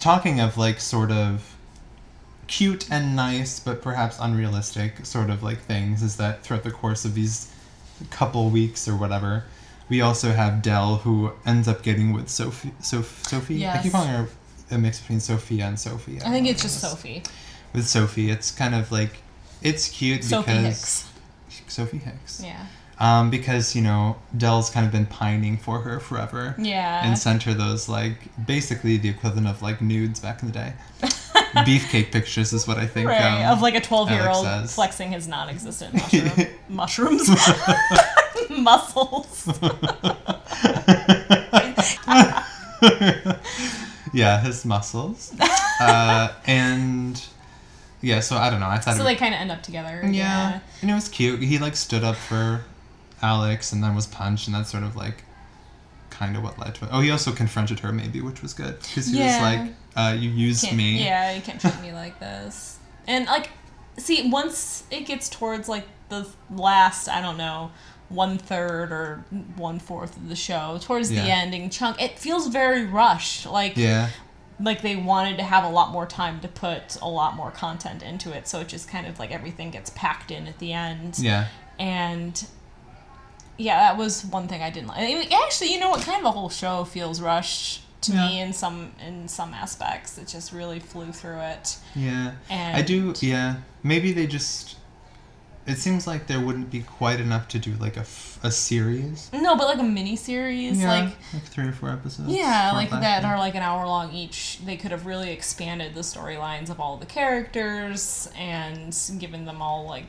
[0.00, 1.54] talking of like sort of
[2.48, 7.04] cute and nice, but perhaps unrealistic sort of like things, is that throughout the course
[7.04, 7.50] of these
[8.10, 9.44] couple weeks or whatever,
[9.92, 12.72] we also have Dell who ends up getting with Sophie.
[12.80, 13.66] Soph- Sophie.
[13.68, 14.26] I keep calling her
[14.70, 16.18] a mix between Sophia and Sophie.
[16.24, 16.80] I think it's just.
[16.80, 17.22] Sophie.
[17.74, 19.18] With Sophie, it's kind of like
[19.60, 21.10] it's cute Sophie because Hicks.
[21.68, 22.42] Sophie Hicks.
[22.42, 22.64] Yeah.
[22.98, 27.04] Um, because you know Dell's kind of been pining for her forever Yeah.
[27.06, 30.72] and sent her those like basically the equivalent of like nudes back in the day.
[31.66, 33.08] Beefcake pictures is what I think.
[33.10, 33.44] right.
[33.44, 35.92] um, of like a 12 year old flexing his non existent
[36.68, 37.18] mushroom.
[37.18, 37.28] mushrooms.
[38.50, 39.48] Muscles.
[44.12, 45.32] yeah, his muscles.
[45.80, 47.22] uh, and
[48.00, 48.68] yeah, so I don't know.
[48.68, 50.00] I thought so it they kind of end up together.
[50.10, 51.40] yeah, and it was cute.
[51.42, 52.62] He like stood up for
[53.22, 55.24] Alex and then was punched, and that's sort of like
[56.10, 56.90] kind of what led to it.
[56.92, 59.26] Oh, he also confronted her maybe, which was good because he Yeah.
[59.26, 62.78] was like, uh, "You used Can't- me." Yeah, you can't treat me like this.
[63.06, 63.50] And like,
[63.98, 67.70] see, once it gets towards like the last, I don't know,
[68.12, 69.24] one third or
[69.56, 73.46] one fourth of the show, towards the ending chunk, it feels very rushed.
[73.46, 74.10] Like, Yeah.
[74.60, 78.02] like they wanted to have a lot more time to put a lot more content
[78.02, 81.18] into it, so it just kind of like everything gets packed in at the end.
[81.18, 81.46] Yeah.
[81.78, 82.44] And
[83.58, 84.98] yeah, that was one thing I didn't like.
[84.98, 86.02] I mean, Actually, you know what?
[86.02, 90.18] Kind of the whole show feels rushed to me in some in some aspects.
[90.18, 91.76] It just really flew through it.
[91.94, 92.32] Yeah.
[92.50, 93.56] And I do, yeah.
[93.82, 94.76] Maybe they just.
[95.64, 99.30] It seems like there wouldn't be quite enough to do like a, f- a series.
[99.32, 102.30] No, but like a mini series, yeah, like like three or four episodes.
[102.30, 103.32] yeah, like that yeah.
[103.32, 104.58] are like an hour long each.
[104.64, 109.86] They could have really expanded the storylines of all the characters and given them all
[109.86, 110.06] like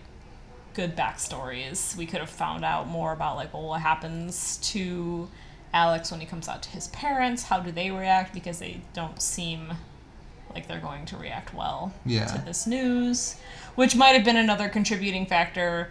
[0.74, 1.96] good backstories.
[1.96, 5.30] We could have found out more about like well, what happens to
[5.72, 7.44] Alex when he comes out to his parents.
[7.44, 8.34] How do they react?
[8.34, 9.74] Because they don't seem
[10.54, 12.26] like they're going to react well Yeah.
[12.28, 13.36] to this news,
[13.76, 15.90] which might have been another contributing factor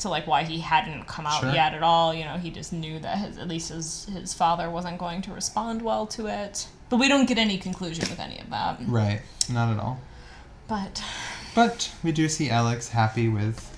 [0.00, 1.52] to like why he hadn't come out Sure.
[1.52, 2.12] yet at all.
[2.12, 5.32] You know, he just knew that his at least his his father wasn't going to
[5.32, 6.66] respond well to it.
[6.90, 8.78] But we don't get any conclusion with any of that.
[8.86, 9.20] Right.
[9.50, 10.00] Not at all.
[10.68, 11.02] But
[11.54, 13.70] But we do see Alex happy with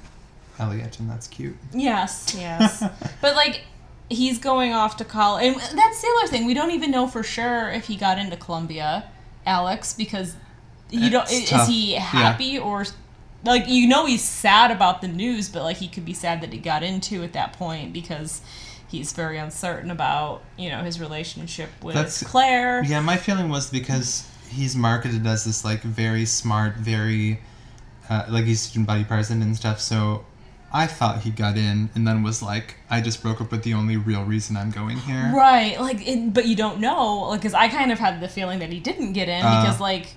[0.58, 1.56] Elliot, and that's cute.
[1.74, 2.82] yes, yes.
[3.20, 3.62] but like
[4.08, 6.46] he's going off to college, and that's the other thing.
[6.46, 9.04] We don't even know for sure if he got into Columbia,
[9.46, 10.34] Alex, because
[10.90, 11.24] you don't.
[11.24, 11.68] It's Is tough.
[11.68, 12.00] he Yeah.
[12.00, 12.84] happy or?
[13.44, 16.52] Like you know he's sad about the news, but like he could be sad that
[16.52, 18.40] he got into at that point because
[18.88, 22.82] he's very uncertain about you know his relationship with That's- Claire.
[22.84, 27.40] Yeah, my feeling was because he's marketed as this like very smart, very
[28.10, 29.80] uh, like he's student body president and stuff.
[29.80, 30.24] So
[30.72, 33.74] I thought he got in, and then was like, I just broke up with the
[33.74, 35.32] only real reason I'm going here.
[35.34, 38.58] Right, like, it, but you don't know, like, because I kind of had the feeling
[38.58, 39.62] that he didn't get in Uh.
[39.62, 40.16] because, like,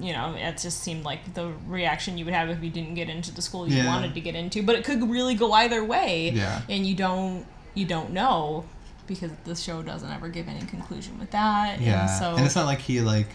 [0.00, 3.08] you know, it just seemed like the reaction you would have if you didn't get
[3.08, 3.86] into the school you Yeah.
[3.86, 4.62] wanted to get into.
[4.62, 6.62] But it could really go either way, Yeah.
[6.68, 8.64] and you don't you don't know
[9.06, 11.80] because the show doesn't ever give any conclusion with that.
[11.80, 13.28] Yeah, and so and it's not like he like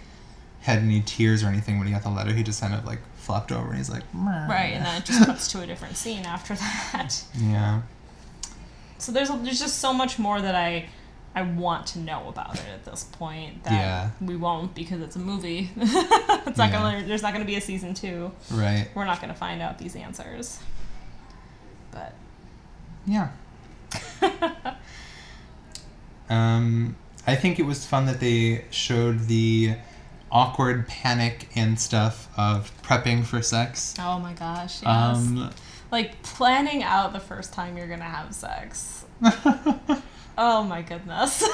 [0.62, 2.34] had any tears or anything when he got the letter.
[2.34, 5.24] He just kind of like flopped over, and he's like, right, and then it just
[5.24, 7.24] cuts to a different scene after that.
[7.38, 7.82] yeah,
[8.98, 10.90] So there's there's just so much more that I
[11.36, 14.10] I want to know about it at this point that Yeah.
[14.20, 15.70] we won't because it's a movie.
[15.78, 16.72] it's not Yeah.
[16.72, 18.32] gonna there's not gonna be a season two.
[18.50, 20.58] right, We're not gonna find out these answers.
[21.92, 22.16] But
[23.06, 23.30] yeah.
[26.32, 26.96] um,
[27.28, 29.76] I think it was fun that they showed the
[30.32, 33.96] awkward panic and stuff of prepping for sex.
[34.00, 34.86] oh my gosh, yes.
[34.86, 35.50] Um,
[35.92, 39.06] like planning out the first time you're gonna have sex.
[40.42, 41.46] Oh my goodness.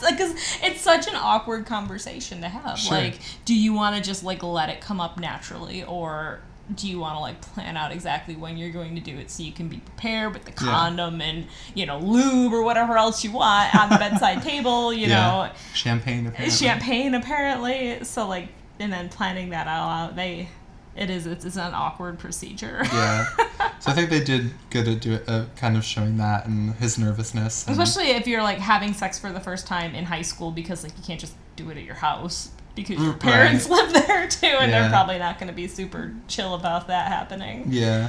[0.00, 2.76] Because it's, it's such an awkward conversation to have.
[2.76, 2.96] Sure.
[2.96, 6.40] Like, do you want to just like let it come up naturally, or
[6.74, 9.42] do you want to like plan out exactly when you're going to do it so
[9.42, 10.70] you can be prepared with the Yeah.
[10.70, 14.92] condom and you know lube or whatever else you want on the bedside table?
[14.92, 16.50] You know, champagne apparently.
[16.50, 18.04] champagne apparently.
[18.04, 20.48] So like, and then planning that all out, they.
[20.96, 21.28] It is.
[21.28, 22.80] It's, it's an awkward procedure.
[22.84, 23.26] Yeah.
[23.80, 26.98] So I think they did good at do uh, kind of showing that and his
[26.98, 27.64] nervousness.
[27.68, 30.82] and- Especially if you're like having sex for the first time in high school because
[30.82, 32.50] like you can't just do it at your house
[32.82, 33.84] because your Mm, parents right.
[33.92, 37.66] live there too and they're probably not going to be super chill about that happening.
[37.68, 38.08] Yeah.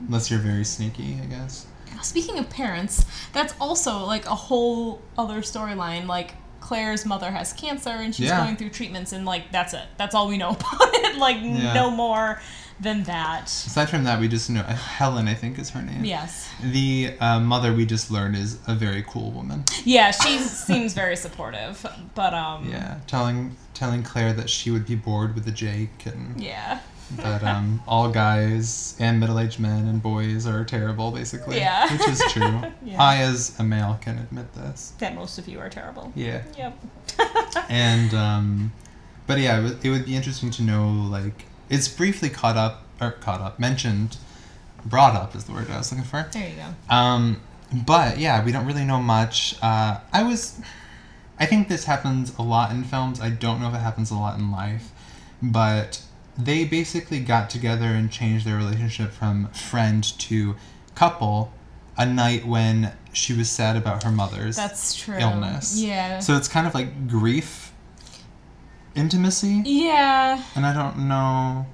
[0.00, 1.66] Unless you're very sneaky, I guess.
[2.02, 7.90] Speaking of parents, that's also like a whole other storyline like Claire's mother has cancer
[7.90, 8.42] and she's Yeah.
[8.44, 9.84] going through treatments and like that's it.
[9.98, 11.16] That's all we know about it.
[11.18, 11.72] Like Yeah.
[11.74, 12.40] no more
[12.80, 13.46] than that.
[13.46, 16.04] Aside from that, we just know Helen, I think, is her name.
[16.04, 16.50] Yes.
[16.62, 19.64] The uh, mother we just learned is a very cool woman.
[19.84, 21.84] Yeah, she seems very supportive,
[22.14, 26.40] but um Yeah, telling telling Claire that she would be bored with a Jake, and
[26.40, 26.80] yeah.
[27.16, 31.56] that um, all guys and middle-aged men and boys are terrible, basically.
[31.58, 31.90] Yeah.
[31.92, 32.62] which is true.
[32.84, 33.02] Yeah.
[33.02, 34.92] I, as a male, can admit this.
[34.98, 36.12] That most of you are terrible.
[36.14, 36.78] Yeah, Yep.
[37.68, 38.72] and um,
[39.26, 42.84] but yeah, it would, it would be interesting to know like it's briefly caught up
[43.00, 44.16] or caught up mentioned,
[44.86, 46.28] brought up is the word I was looking for.
[46.32, 46.94] There you go.
[46.94, 47.40] Um,
[47.72, 49.56] but yeah, we don't really know much.
[49.60, 50.60] Uh, I was,
[51.38, 53.20] I think this happens a lot in films.
[53.20, 54.90] I don't know if it happens a lot in life,
[55.42, 56.00] but
[56.38, 60.54] they basically got together and changed their relationship from friend to
[60.94, 61.52] couple
[61.96, 65.16] a night when she was sad about her mother's That's true.
[65.18, 65.80] illness.
[65.80, 66.18] Yeah.
[66.20, 67.63] So it's kind of like grief
[68.94, 70.42] intimacy, yeah.
[70.54, 71.66] and I don't know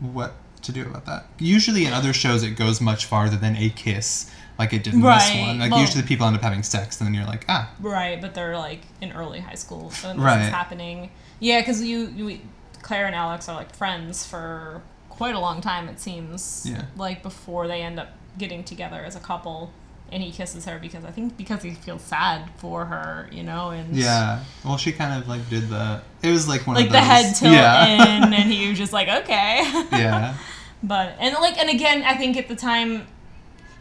[0.00, 1.26] what to do about that.
[1.38, 5.00] Usually in other shows, it goes much farther than a kiss, like it did in
[5.00, 5.58] this one.
[5.58, 8.34] Like Well- usually people end up having sex, and then you're like, ah, Right, but
[8.34, 10.42] they're like in early high school when this Right.
[10.42, 11.10] is happening.
[11.40, 12.38] Yeah, because you, you,
[12.82, 15.88] Claire and Alex are like friends for quite a long time.
[15.88, 16.64] It seems.
[16.68, 16.84] Yeah.
[16.96, 19.72] Like before they end up getting together as a couple,
[20.12, 23.70] and he kisses her because I think because he feels sad for her, you know,
[23.70, 24.44] and yeah.
[24.64, 26.02] Well, she kind of like did the.
[26.22, 28.26] It was like one like of the those, head tilt yeah.
[28.26, 29.62] in, and he was just like, okay.
[29.92, 30.36] yeah.
[30.82, 33.06] But and like and again, I think at the time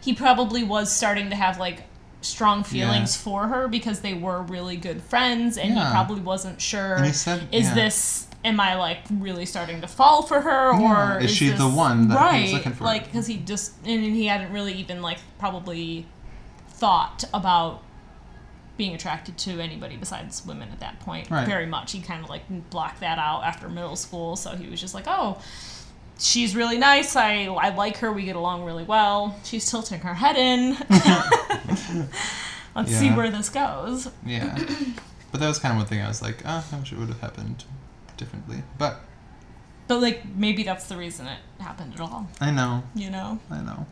[0.01, 1.83] he probably was starting to have like
[2.21, 3.23] strong feelings Yeah.
[3.23, 5.87] for her because they were really good friends and Yeah.
[5.87, 7.73] he probably wasn't sure said, is yeah.
[7.73, 12.07] this am I like really starting to fall for her or Is she the one
[12.09, 12.83] that he right was looking for?
[12.83, 16.05] like because he just and he hadn't really even like probably
[16.81, 17.81] thought about
[18.77, 21.47] being attracted to anybody besides women at that point Right.
[21.47, 24.79] very much he kind of like blocked that out after middle school so he was
[24.81, 25.39] just like oh
[26.19, 30.15] she's really nice i i like her we get along really well she's tilting her
[30.15, 30.75] head in
[32.75, 34.55] let's see where this goes Yeah.
[35.31, 37.07] but that was kind of one thing I was like, ah, I wish it would
[37.09, 37.63] have happened
[38.17, 38.63] differently.
[38.77, 38.99] But
[39.87, 42.83] but like maybe that's the reason it happened at all I know.
[42.95, 43.85] you know I know.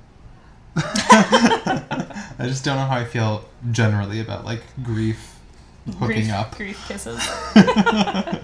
[0.75, 5.35] I just don't know how I feel generally about like grief
[5.99, 6.55] hooking grief, up.
[6.55, 7.19] grief kisses
[7.55, 8.43] I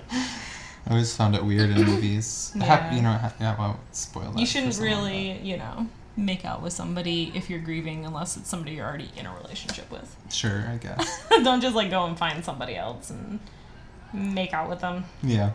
[0.92, 2.54] always found it weird in movies.
[2.62, 4.40] Have- you know, ha- yeah, well, spoil that.
[4.40, 8.74] you shouldn't really you know make out with somebody if you're grieving unless it's somebody
[8.76, 11.24] you're already in a relationship with Sure, I guess.
[11.44, 13.40] don't just like go and find somebody else and
[14.14, 15.52] make out with them yeah.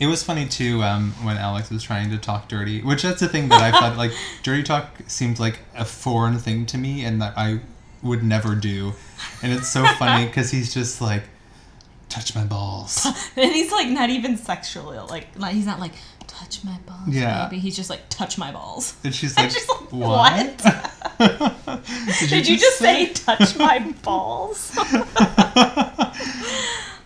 [0.00, 3.28] It was funny too um, when Alex was trying to talk dirty, which that's the
[3.28, 7.20] thing that I thought like dirty talk seemed like a foreign thing to me and
[7.20, 7.60] that I
[8.02, 8.92] would never do.
[9.42, 11.24] And it's so funny because he's just like,
[12.08, 13.06] touch my balls.
[13.36, 15.92] and he's like not even sexually like not, he's not like
[16.26, 17.48] touch my balls Yeah.
[17.48, 20.58] baby he's just like touch my balls And she's like, just like, what?
[22.28, 24.72] did, you, just say touch my balls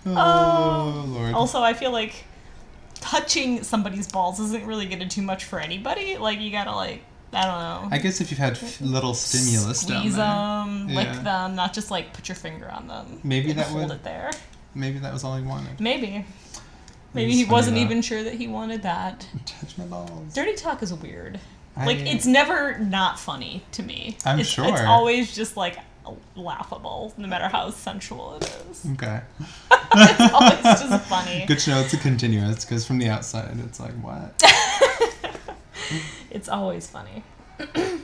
[0.06, 1.34] oh, Lord.
[1.34, 2.24] also i feel like
[3.02, 6.16] touching somebody's balls isn't really gonna do much for anybody.
[6.16, 7.02] Like you gotta like
[7.34, 7.58] i don't
[7.90, 7.96] know.
[7.96, 12.12] I guess if you've had f- little stimulus squeeze them lick them not just like
[12.12, 14.30] put your finger on them Maybe that hold would- it there.
[14.74, 15.80] maybe that was all he wanted.
[15.80, 16.24] maybe.
[17.14, 19.26] Maybe he wasn't even sure that he wanted that.
[19.44, 20.32] Touch my balls.
[20.34, 21.38] dirty talk is weird.
[21.76, 24.16] I- like it's never not funny to me.
[24.26, 24.66] I'm it's, sure.
[24.68, 25.78] it's always just like
[26.36, 28.86] laughable no matter how sensual it is.
[28.92, 29.20] Okay.
[29.94, 33.80] it's always just funny Good to know it's a continuous because from the outside it's
[33.80, 34.42] like what?
[36.30, 37.22] it's always funny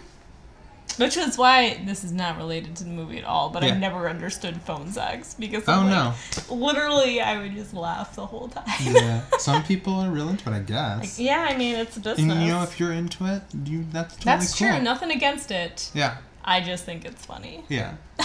[0.97, 3.79] Which is why this is not related to the movie at all, but I Yeah.
[3.79, 6.15] never understood phone sex because Oh, I'm no.
[6.53, 8.65] literally I would just laugh the whole time.
[8.81, 9.21] Yeah.
[9.39, 11.21] Some people are real into it, I guess.
[11.21, 12.33] yeah, I mean it's a business.
[12.33, 14.69] and you know, if you're into it, you that's totally That's cool.
[14.71, 14.81] true.
[14.83, 15.89] Nothing against it.
[15.95, 16.17] Yeah.
[16.45, 17.63] I just think it's funny.
[17.69, 17.95] Yeah.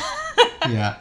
[0.68, 0.96] yeah.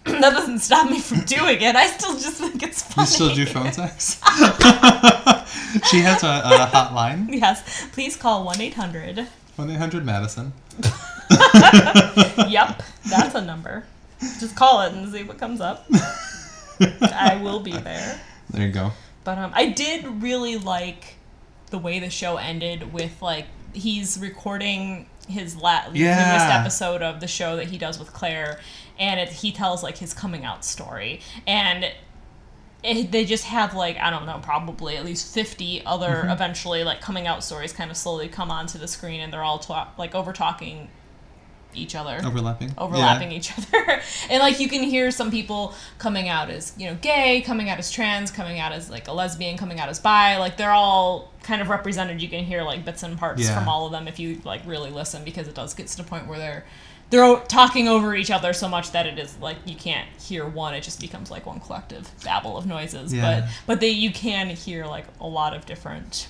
[0.04, 1.76] that doesn't stop me from doing it.
[1.76, 3.06] I still just think it's funny.
[3.06, 4.20] You still do phone sex?
[5.90, 7.28] she has a, a hotline.
[7.30, 7.86] Yes.
[7.92, 9.26] Please call 1 800.
[9.56, 10.52] 1 800 Madison.
[12.48, 13.84] Yep, that's a number.
[14.20, 15.86] Just call it and see what comes up.
[16.80, 18.20] I will be there.
[18.50, 18.90] There you go.
[19.24, 21.14] But um, I did really like
[21.70, 26.16] the way the show ended with like he's recording his last Yeah.
[26.16, 28.58] newest episode of the show that he does with Claire,
[29.00, 31.90] and it, he tells like his coming out story, and
[32.84, 36.30] it, they just have like I don't know, probably at least fifty other mm-hmm.
[36.30, 39.58] eventually like coming out stories kind of slowly come onto the screen, and they're all
[39.58, 40.88] talk like over talking
[41.74, 42.74] each other Overlapping.
[42.78, 44.00] overlapping each other.
[44.28, 47.78] and like you can hear some people coming out as, you know, gay, coming out
[47.78, 50.36] as trans, coming out as like a lesbian, coming out as bi.
[50.36, 52.20] Like they're all kind of represented.
[52.20, 53.56] You can hear like bits and parts Yeah.
[53.56, 56.02] from all of them if you like really listen because it does get to the
[56.02, 56.64] point where they're
[57.10, 60.74] they're talking over each other so much that it is like you can't hear one.
[60.74, 63.12] It just becomes like one collective babble of noises.
[63.12, 63.40] Yeah.
[63.40, 66.28] But but they you can hear like a lot of different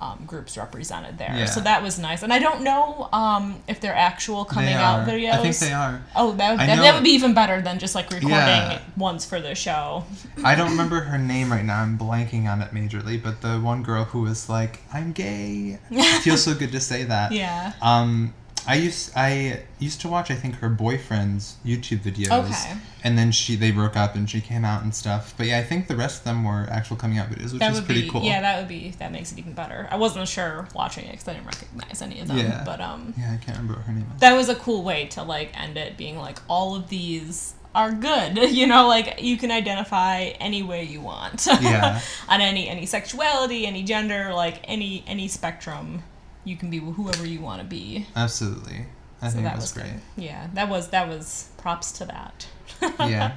[0.00, 1.34] um, groups represented there.
[1.34, 1.46] Yeah.
[1.46, 2.22] So that was nice.
[2.22, 5.06] And I don't know um, if they're actual They coming out are.
[5.12, 5.32] videos.
[5.32, 6.00] I think they are.
[6.14, 8.80] Oh, that would, that, that would be even better than just like recording Yeah.
[8.96, 10.04] ones for the show.
[10.44, 11.80] I don't remember her name right now.
[11.82, 16.20] I'm blanking on it majorly, but the one girl who was like, "I'm gay." It
[16.22, 17.32] feels so good to say that.
[17.32, 17.72] Yeah.
[17.82, 18.34] Um,
[18.66, 22.44] I used I used to watch I think her boyfriend's YouTube videos.
[22.50, 22.78] Okay.
[23.04, 25.32] And then she they broke up and she came out and stuff.
[25.36, 27.72] But yeah, I think the rest of them were actual coming out videos, which That
[27.72, 28.22] is would pretty be cool.
[28.22, 28.40] yeah.
[28.42, 29.88] That would be that makes it even better.
[29.90, 32.38] I wasn't sure watching it because I didn't recognize any of them.
[32.38, 32.62] Yeah.
[32.64, 34.20] But um, Yeah, I can't remember what her name is.
[34.20, 37.92] that was a cool way to like end it, being like all of these are
[37.92, 38.36] good.
[38.50, 41.46] You know, like you can identify any way you want.
[41.46, 42.00] Yeah.
[42.28, 46.02] On any any sexuality, any gender, like any any spectrum,
[46.48, 48.06] you can be whoever you want to be.
[48.16, 48.86] Absolutely.
[49.20, 49.92] I so think that was, was great.
[50.16, 50.24] good.
[50.24, 52.46] Yeah, that was that was props to that.
[53.00, 53.36] yeah.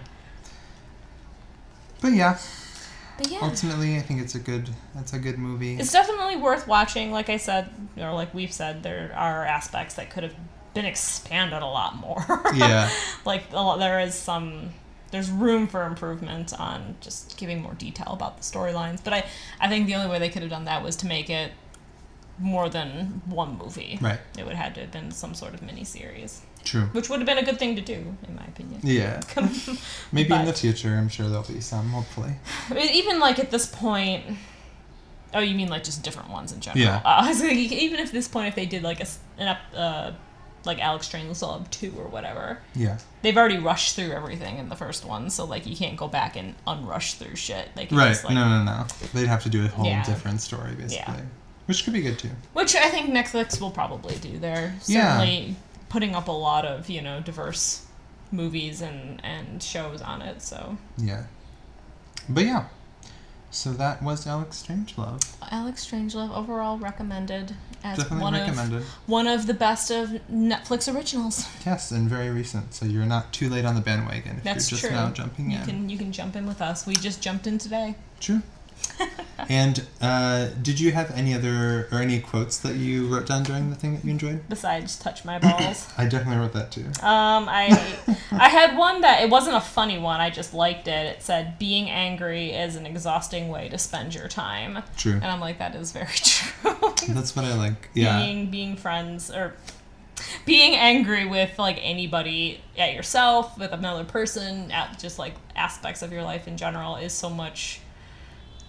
[2.02, 2.38] But yeah,
[3.18, 3.40] But yeah.
[3.42, 5.76] ultimately I think it's a good it's a good movie.
[5.78, 7.12] It's definitely worth watching.
[7.12, 10.36] Like I said, or like we've said, there are aspects that could have
[10.74, 12.24] been expanded a lot more.
[12.56, 12.90] Yeah.
[13.26, 14.72] like a lot, there is some,
[15.12, 19.04] there's room for improvement on just giving more detail about the storylines.
[19.04, 19.26] But I,
[19.60, 21.52] I think the only way they could have done that was to make it
[22.42, 23.98] more than one movie.
[24.02, 24.20] Right.
[24.38, 26.84] It would have had to have been some sort of mini series, True.
[26.92, 28.80] which would have been a good thing to do, in my opinion.
[28.84, 29.22] Yeah.
[30.12, 32.34] Maybe in the future I'm sure there'll be some, hopefully.
[32.76, 34.24] Even like at this point.
[35.34, 36.84] Oh, you mean like just different ones in general?
[36.84, 36.98] Yeah.
[36.98, 40.14] Uh, I was like, even if this point, if they did like a, an uh,
[40.66, 42.98] like Alex Strangelove two or whatever, Yeah.
[43.22, 46.36] they've already rushed through everything in the first one, so like you can't go back
[46.36, 47.70] and unrush through shit.
[47.76, 48.10] They can Right.
[48.10, 48.86] just like, no, no, no.
[49.14, 50.04] They'd have to do a whole Yeah.
[50.04, 51.16] different story basically.
[51.16, 51.22] Yeah.
[51.72, 52.32] Which could be good too.
[52.54, 54.38] which I think Netflix will probably do.
[54.38, 55.18] They're Yeah.
[55.20, 55.56] certainly
[55.90, 57.86] putting up a lot of you know diverse
[58.32, 60.42] movies and and shows on it.
[60.42, 61.24] So Yeah.
[62.28, 62.66] But yeah.
[63.54, 65.22] So that was Alex Strangelove.
[65.50, 68.78] Alex Strangelove overall recommended as Definitely one recommended.
[68.82, 71.46] of one of the best of Netflix originals.
[71.66, 74.78] Yes, and very recent, so you're not too late on the bandwagon if That's you're
[74.78, 74.96] just true.
[74.96, 75.66] now jumping you in.
[75.66, 76.86] can you can jump in with us.
[76.86, 77.96] We just jumped in today.
[78.20, 78.42] True.
[79.50, 83.70] and uh, did you have any other or any quotes that you wrote down during
[83.70, 84.48] the thing that you enjoyed?
[84.50, 85.88] Besides, touch my balls.
[85.98, 86.86] I definitely wrote that too.
[87.06, 87.68] Um, I
[88.32, 90.22] I had one that it wasn't a funny one.
[90.22, 91.06] I just liked it.
[91.18, 95.14] It said, "Being angry is an exhausting way to spend your time," True.
[95.14, 96.74] and I'm like, that is very true.
[97.10, 97.90] That's what I like.
[97.94, 98.20] Yeah.
[98.20, 99.54] Being being friends or
[100.46, 106.12] being angry with like anybody at yourself, with another person, at just like aspects of
[106.12, 107.80] your life in general is so much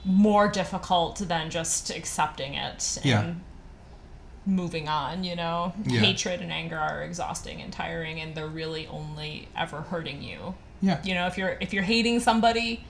[0.05, 3.33] more difficult than just accepting it and Yeah.
[4.45, 5.73] moving on, you know?
[5.85, 6.01] Yeah.
[6.01, 10.55] Hatred and anger are exhausting and tiring and they're really only ever hurting you.
[10.81, 10.99] Yeah.
[11.05, 12.85] You know, if you're if you're hating somebody,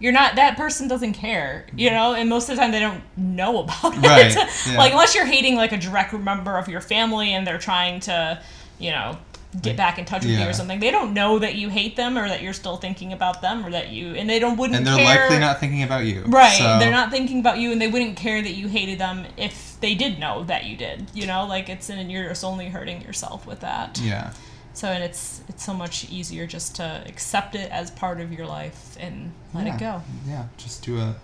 [0.00, 3.02] you're not that person doesn't care, you know, and most of the time they don't
[3.16, 4.02] know about it.
[4.02, 4.34] Right,
[4.66, 4.76] yeah.
[4.76, 8.42] Like unless you're hating like a direct member of your family and they're trying to,
[8.80, 9.16] you know,
[9.62, 10.80] get Like, back in touch with you or something.
[10.80, 13.70] They don't know that you hate them or that you're still thinking about them or
[13.70, 15.20] that you and they don't wouldn't And they're care.
[15.22, 16.22] likely not thinking about you.
[16.26, 16.58] Right.
[16.58, 19.78] So, They're not thinking about you and they wouldn't care that you hated them if
[19.80, 21.06] they did know that you did.
[21.14, 23.98] You know, like it's and you're just only hurting yourself with that.
[24.02, 24.32] Yeah.
[24.74, 28.46] So and it's it's so much easier just to accept it as part of your
[28.46, 29.74] life and let yeah.
[29.74, 30.02] it go.
[30.28, 30.44] Yeah.
[30.58, 31.14] Just do a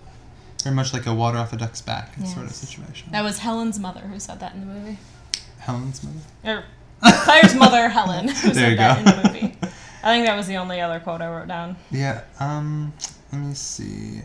[0.63, 3.09] very much like a water off a duck's back sort of situation.
[3.11, 4.97] That was Helen's mother who said that in the movie.
[5.59, 6.19] Helen's mother.
[6.45, 6.63] Or
[7.23, 9.11] Claire's mother, Helen, who There you said that go.
[9.11, 9.57] in the movie.
[10.03, 11.75] I think that was the only other quote I wrote down.
[11.91, 12.21] Yeah.
[12.39, 12.93] Um.
[13.31, 14.21] Let me see.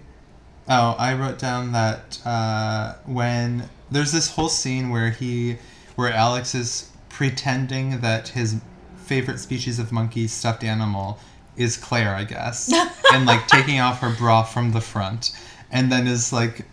[0.69, 5.57] Oh, I wrote down that uh, when there's this whole scene where he,
[5.97, 8.57] where Alex is pretending that his
[8.99, 11.19] favorite species of monkey stuffed animal
[11.57, 12.71] is Claire, I guess,
[13.15, 15.33] and like taking off her bra from the front,
[15.73, 16.67] and then is like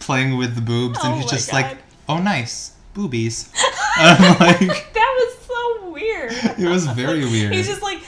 [0.00, 1.56] playing with the boobs, and Oh he's just God.
[1.62, 1.78] like,
[2.08, 3.52] "Oh, nice boobies."
[3.96, 4.58] Like,
[4.94, 5.43] That was
[6.04, 6.32] weird.
[6.58, 7.52] it was very weird.
[7.54, 8.00] He's just like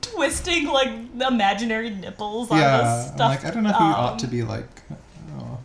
[0.00, 0.90] twisting like
[1.26, 3.30] imaginary nipples yeah, the I'm stuff.
[3.30, 4.68] like I don't know if you ought to be like.
[5.38, 5.58] Oh.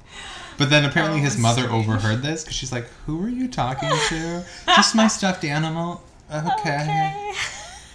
[0.57, 1.87] But then apparently Oh, his mother strange.
[1.87, 4.43] overheard this because she's like, "Who are you talking to?
[4.75, 6.01] Just my stuffed animal."
[6.33, 6.81] Okay.
[6.81, 7.33] Okay.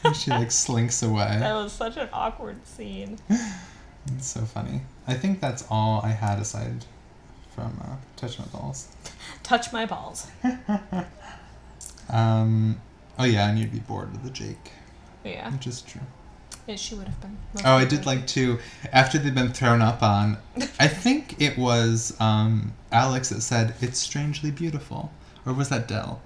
[0.04, 1.36] And she like slinks away.
[1.40, 3.18] that was such an awkward scene.
[4.16, 4.82] It's so funny.
[5.06, 6.84] I think that's all I had aside
[7.54, 8.88] from uh, Touch My Balls.
[9.42, 10.26] Touch my balls.
[12.08, 12.80] Um,
[13.22, 14.72] oh yeah, and you'd be bored with the Jake,
[15.24, 16.00] Yeah, which is true.
[16.66, 17.36] it, she would have been.
[17.64, 18.58] Oh, I did like to
[18.92, 20.36] after they'd been thrown up on.
[20.80, 25.10] I think it was um, Alex that said it's strangely beautiful,
[25.46, 26.20] or was that Dell?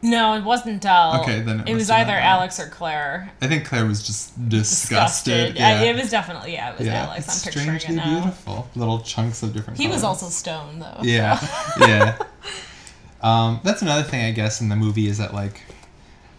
[0.00, 1.20] No, it wasn't Dell.
[1.22, 3.32] Okay, then it it was either Alex or Claire.
[3.42, 5.54] I think Claire was just disgusted.
[5.54, 5.60] Disgusted.
[5.60, 6.72] I- it was definitely yeah.
[6.72, 7.26] It was yeah, Alex.
[7.26, 8.20] it's I'm picturing it strangely now.
[8.20, 8.68] beautiful.
[8.76, 9.76] Little chunks of different.
[9.80, 11.00] He was also stoned though.
[11.02, 11.40] Yeah,
[11.80, 12.16] yeah.
[13.20, 15.62] Um, that's another thing I guess in the movie is that like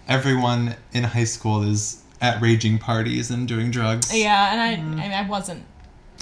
[0.09, 4.13] everyone in high school is at raging parties and doing drugs.
[4.15, 4.99] Yeah, and I, Mm.
[4.99, 5.63] I, mean, I wasn't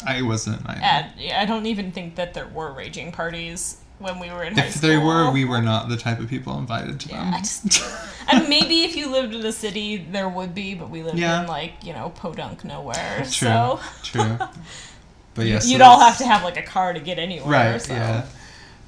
[0.06, 0.62] I wasn't.
[0.70, 1.16] I, at.
[1.42, 4.68] I don't even think that there were raging parties when we were in high school.
[4.70, 4.90] if school.
[4.92, 7.34] they were, we were not the type of people invited to Yeah, them.
[7.34, 7.84] I just.
[8.28, 11.18] I mean, maybe if you lived in a city, there would be, but we lived
[11.18, 11.42] Yeah.
[11.42, 13.26] in like you know podunk nowhere, True.
[13.32, 14.38] so True.
[15.34, 17.72] But yes, you'd all have to have like a car to get anywhere.
[17.74, 17.82] Right.
[17.82, 17.94] so.
[17.94, 18.26] Yeah.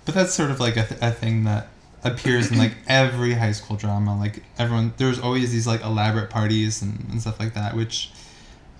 [0.06, 1.68] But that's sort of like a, th- a thing that
[2.04, 4.18] appears in like every high school drama.
[4.18, 7.76] Like everyone, there's always these like elaborate parties and, and stuff like that.
[7.76, 8.12] Which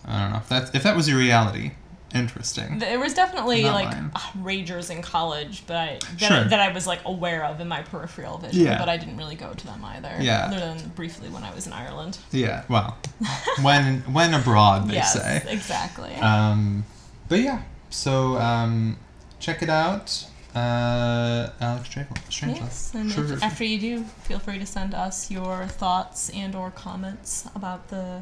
[0.06, 1.72] I don't know if that if that was your reality.
[2.14, 2.80] Interesting.
[2.80, 6.44] There was definitely like uh, ragers in college, but I, that, Sure.
[6.44, 8.64] that I was like aware of in my peripheral vision.
[8.66, 8.80] Yeah.
[8.80, 10.16] But I didn't really go to them either.
[10.20, 10.48] Yeah.
[10.48, 12.18] Other than briefly when I was in Ireland.
[12.32, 12.64] Yeah.
[12.68, 12.98] Well,
[13.62, 15.44] when when abroad, they yes, say.
[15.48, 16.16] exactly.
[16.16, 16.84] Um,
[17.28, 17.62] but yeah.
[17.92, 18.98] So um,
[19.40, 20.26] check it out.
[20.56, 22.56] Uh, Alex Strangelove.
[22.56, 26.30] Yes, and Sure, if, sure, after you do, feel free to send us your thoughts
[26.30, 28.22] and or comments about the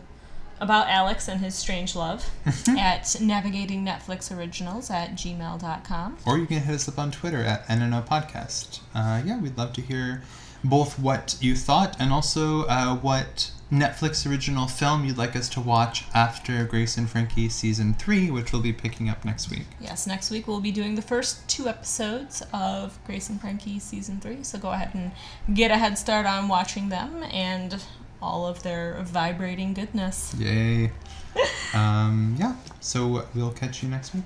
[0.60, 2.30] about Alex and his strange love
[2.78, 6.18] at navigating Netflix originals at gmail.com.
[6.26, 8.80] Or you can hit us up on Twitter at NNO Podcast.
[8.96, 10.24] Uh, yeah, we'd love to hear
[10.64, 15.62] both what you thought and also uh, what Netflix original film you'd like us to
[15.62, 19.66] watch after Grace and Frankie season three, which we'll be picking up next week.
[19.80, 24.20] Yes, next week we'll be doing the first two episodes of Grace and Frankie season
[24.22, 24.44] three.
[24.44, 25.12] So go ahead and
[25.54, 27.84] get a head start on watching them and
[28.22, 30.34] all of their vibrating goodness.
[30.38, 30.92] Yay!
[31.74, 34.24] um, yeah, so we'll catch you next week.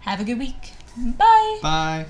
[0.00, 0.72] Have a good week.
[0.96, 1.58] Bye.
[1.62, 2.06] Bye.